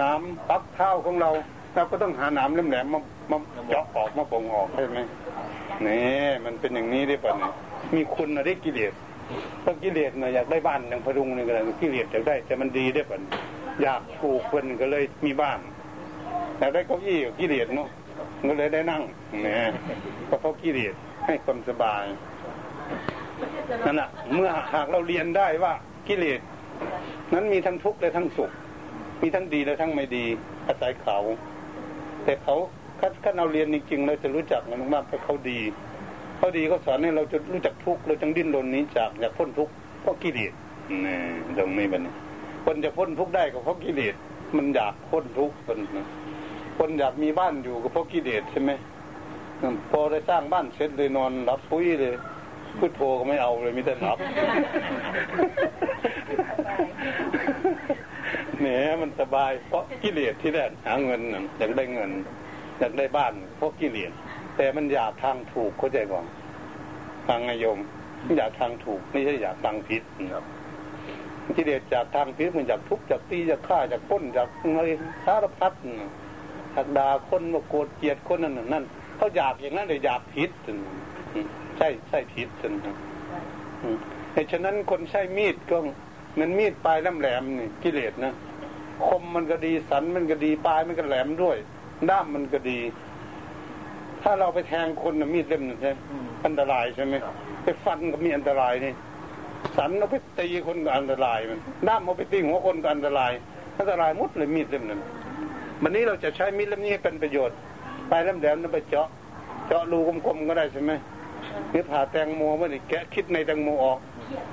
[0.00, 1.30] น้ำปักเท้าของเรา
[1.74, 4.98] เราก็ต้องหาน้ำแหลมๆมามาเจาะออกมาปงออกใช่ไหม
[5.86, 6.02] นี่
[6.44, 7.52] มันเป็นอย่างนี้ได้ป่ะเนี่ย
[7.94, 8.92] มีคุณนะได้กิเลส
[9.60, 13.18] เพรากิเลสเนี่ยอยากได้บ้านอย่างพรุงนี่ก็เลยกิเลสอยากได้แต่มันดีได้ป่ะ
[13.82, 15.58] อยากถูกคนก็เลยมีบ้าน
[16.58, 17.88] อยากได้เก้าอี้กิเลสเนาะ
[18.48, 19.02] ก็เลยได้นั่ง
[19.42, 19.64] เนี่ย
[20.26, 20.94] เพราะกิเลส
[21.26, 22.04] ให้ความสบาย
[23.86, 25.72] นั่นแหละเมื่อหากเราเรียนได้ว่า
[26.08, 26.40] กิเลส
[27.34, 28.50] นั้นมีทั้งทุกข์และทั้งสุข
[29.22, 30.24] มีทั้งดีและทั้งไม่ดี
[30.66, 31.18] อาศัยเขา
[32.24, 32.56] แต่เขา
[33.24, 35.60] ถ้าเราเรียนจริงๆเราจะรู้จักมันมากเพราะเขาดี
[36.36, 40.52] เขาดีเขาสอนให้เราจะรู้จักทุกข์เราจึงดิ้นรนนี้จากอยากพ้นทุกข์เพราะกิเลส
[41.04, 41.16] นี่
[41.58, 42.08] ตรงนี้บัน
[42.64, 44.14] คนจะพ้นทุกข์ได้ก็เพราะกิเลส
[44.56, 46.06] มันอยากพ้นทุกข์คนนะ
[46.78, 48.70] คนอยากมีบ้านอยู่ก็เพราะกิเลสใช่ไหม
[49.90, 52.14] พอได้สร้างบ้านเสร็จเลยนอนรับปุ้ยเลย
[52.78, 54.18] พุทโธก็ไม่เอาเลยมิแต่หลับ
[58.60, 61.20] เนี่ยมันสบาย เพราะกิเลสที่แรกหาเงิน
[61.58, 62.10] อยากได้เงิน
[62.78, 64.12] อยากได้บ้าน เพราะกิเลส
[64.56, 66.26] แต่มันอยากทางถูกเข้าใจก่อน
[67.28, 67.78] ทางนายม
[68.38, 70.02] อยากทางถูกไม่ใช่อยากทางผิด
[70.34, 70.44] ครับ
[71.56, 74.88] กิเลสจากทางผิดมันอยากทุบจากตีจากฆ่าจากป้นจากอะไร
[75.24, 78.84] สารพัดอยากดาคนมาโกรธเกลียดคนนั่นนั่น
[79.16, 80.50] เขาอยากอย่างนั้นเลยอยากผิด
[81.78, 82.72] ใช่ใช่ผิดจน
[84.32, 85.76] เหตุฉะนั้นคนใช้มีดก็
[86.38, 88.32] มันมีดปลายแหลมๆนี่กิเลสนะ
[89.06, 91.56] คมมันก็ดีสันมันก็ดีปลายมันก็แหลมด้วย
[92.10, 92.78] ด้ามมันก็ดี
[94.22, 95.92] ถ้าเราไปแทงคนนะมีดเล่มนึงใช่
[96.44, 97.14] อันตรายใช่ไหม
[97.62, 98.92] ไปฟันก็มีอันตรายนี่
[99.76, 101.58] สันเอาไปตีคนก็อันตรายมัน
[101.88, 103.32] ด้ามเอาไปตีหัวคนก็อันตราย
[103.78, 105.00] อันตรายหมดเลยมีดเล่มนั้น
[105.86, 107.56] วันนี้เราจะใช้มีดเล่มนี้ให้เป็นประโยชน์
[108.08, 109.08] ไปเล่มแหลมนั้นไปเจาะ
[109.66, 110.92] เจาะรูกลมๆก็ได้ใช่ไหม
[111.70, 113.98] หรือผ่าแตงโมไม่ได้แกะคิดในแตงโมออก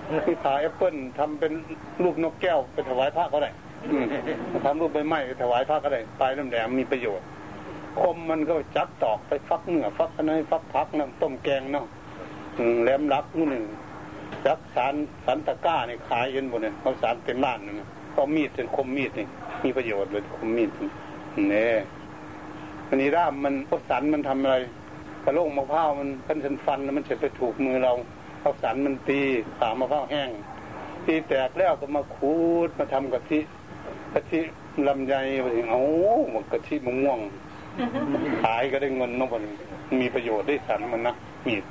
[0.10, 1.52] หรือผ่าแอปเปิลทำเป็น
[2.04, 3.50] รูปนกแก้วไปถวายพระก็ได้
[4.66, 7.26] ทำรูปใบไม้ไปถวายพระก็ได้ปลายเล่มแหลมมีประโยชน์
[8.02, 11.86] คมมันก็จับตอกไปฟักเนื้อฟักอะไรฟักพักน้ำต้มแกงเนาะ
[12.82, 13.66] แหลมรักนู่นหนึ่ง
[14.46, 14.94] จักสาร
[15.26, 17.76] สันตะกร้าเนี่ยขายกันหมดเนี่ยเขาสารเต็มร้านนึง
[18.14, 19.28] เขามีดเป็นคมมีดนี่
[19.64, 20.70] มีประโยชน์เลยคมมีด
[21.50, 21.74] เนี่ย
[22.88, 24.56] อันนี้ด้ามมันพวกสันมันทำอะไร
[25.24, 27.94] กระโหลกมะพร้าวมันเป็นสันฟันแล้วมันจะไปถูกมือเรา
[28.40, 29.20] เขาสันมันตี
[29.58, 30.30] ขามะพร้าวแห้ง
[31.06, 32.36] ตีแตกแล้วก็มาขู
[32.68, 33.40] ดมาทำกะทิ
[34.14, 34.40] กะทิ
[34.88, 35.82] ลำไยไปถึงเอา
[36.52, 37.20] กะทิมะม่วง
[38.44, 39.44] ขายก็ได้เงินเนาะมัน
[40.02, 41.14] มีประโยชน์ได้สันมันนะ
[41.48, 41.64] มีด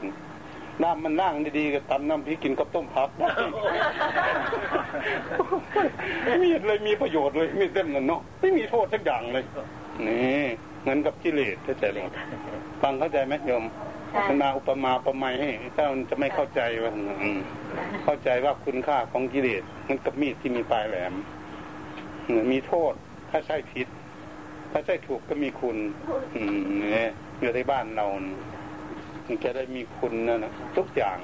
[0.83, 9.45] น้ำมันนั่งดีๆก็ตำน้ำพริกกินกับต้มผักได้มีดเลยมีประโยชน์เลยมีดเต็มนั่นเนาะไม่มีโทษสักอย่างเลย
[10.07, 10.43] นี่
[10.85, 11.99] เงินกับกิเลสเข้าใจไหม
[12.83, 13.65] ฟังเข้าใจไหมโยม
[14.29, 17.41] มันมาอุปมาอุปไมยให้ถ้ามันจะไม่เข้าใจว่าอืม
[18.05, 21.15] เข้าใจว่าคุณค่าของกิเลสมันกับมีดที่มีปลายแหลม
[22.53, 22.93] มีโทษ
[23.31, 23.89] ถ้าใช่ผิด
[24.73, 25.77] ถ้าใช่ถูกก็มีคุณ
[26.35, 26.59] อืม
[26.93, 27.11] เนี่ย
[27.41, 28.60] อยู่ในบ้านเรานี่มัน
[29.45, 31.19] จะได้มีคุณนะนะทุกอย่าง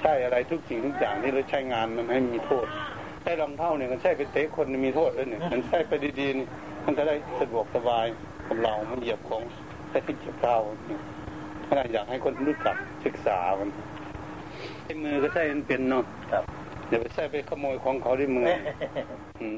[0.00, 2.66] ใช่อะไรทุกสิ่งทุกอย่างที่เราใช้งานมันให้มีโทษ
[3.22, 6.46] ใช้รองเท้าเนี่ยมันใช้ไปเตะคนนี่มีโทษแล้วเนี่ยมันใช้ไปดีๆนี่
[6.84, 8.06] มันจะได้สะดวกสบาย
[8.46, 9.42] กับเรา มันเหยียบของ
[9.90, 10.56] ใช้ที่เจ็บเท้า
[10.86, 11.00] เนี่ย
[11.68, 13.68] ขนาดอยากให้คนรู้จักศึกษามัน
[14.82, 16.44] ใช้มือก็ใช้มันเป็นเนาะครับ
[16.88, 18.46] อย่าไปใช้ไปขโมยของเขาด้วยมือ
[19.40, 19.56] อืม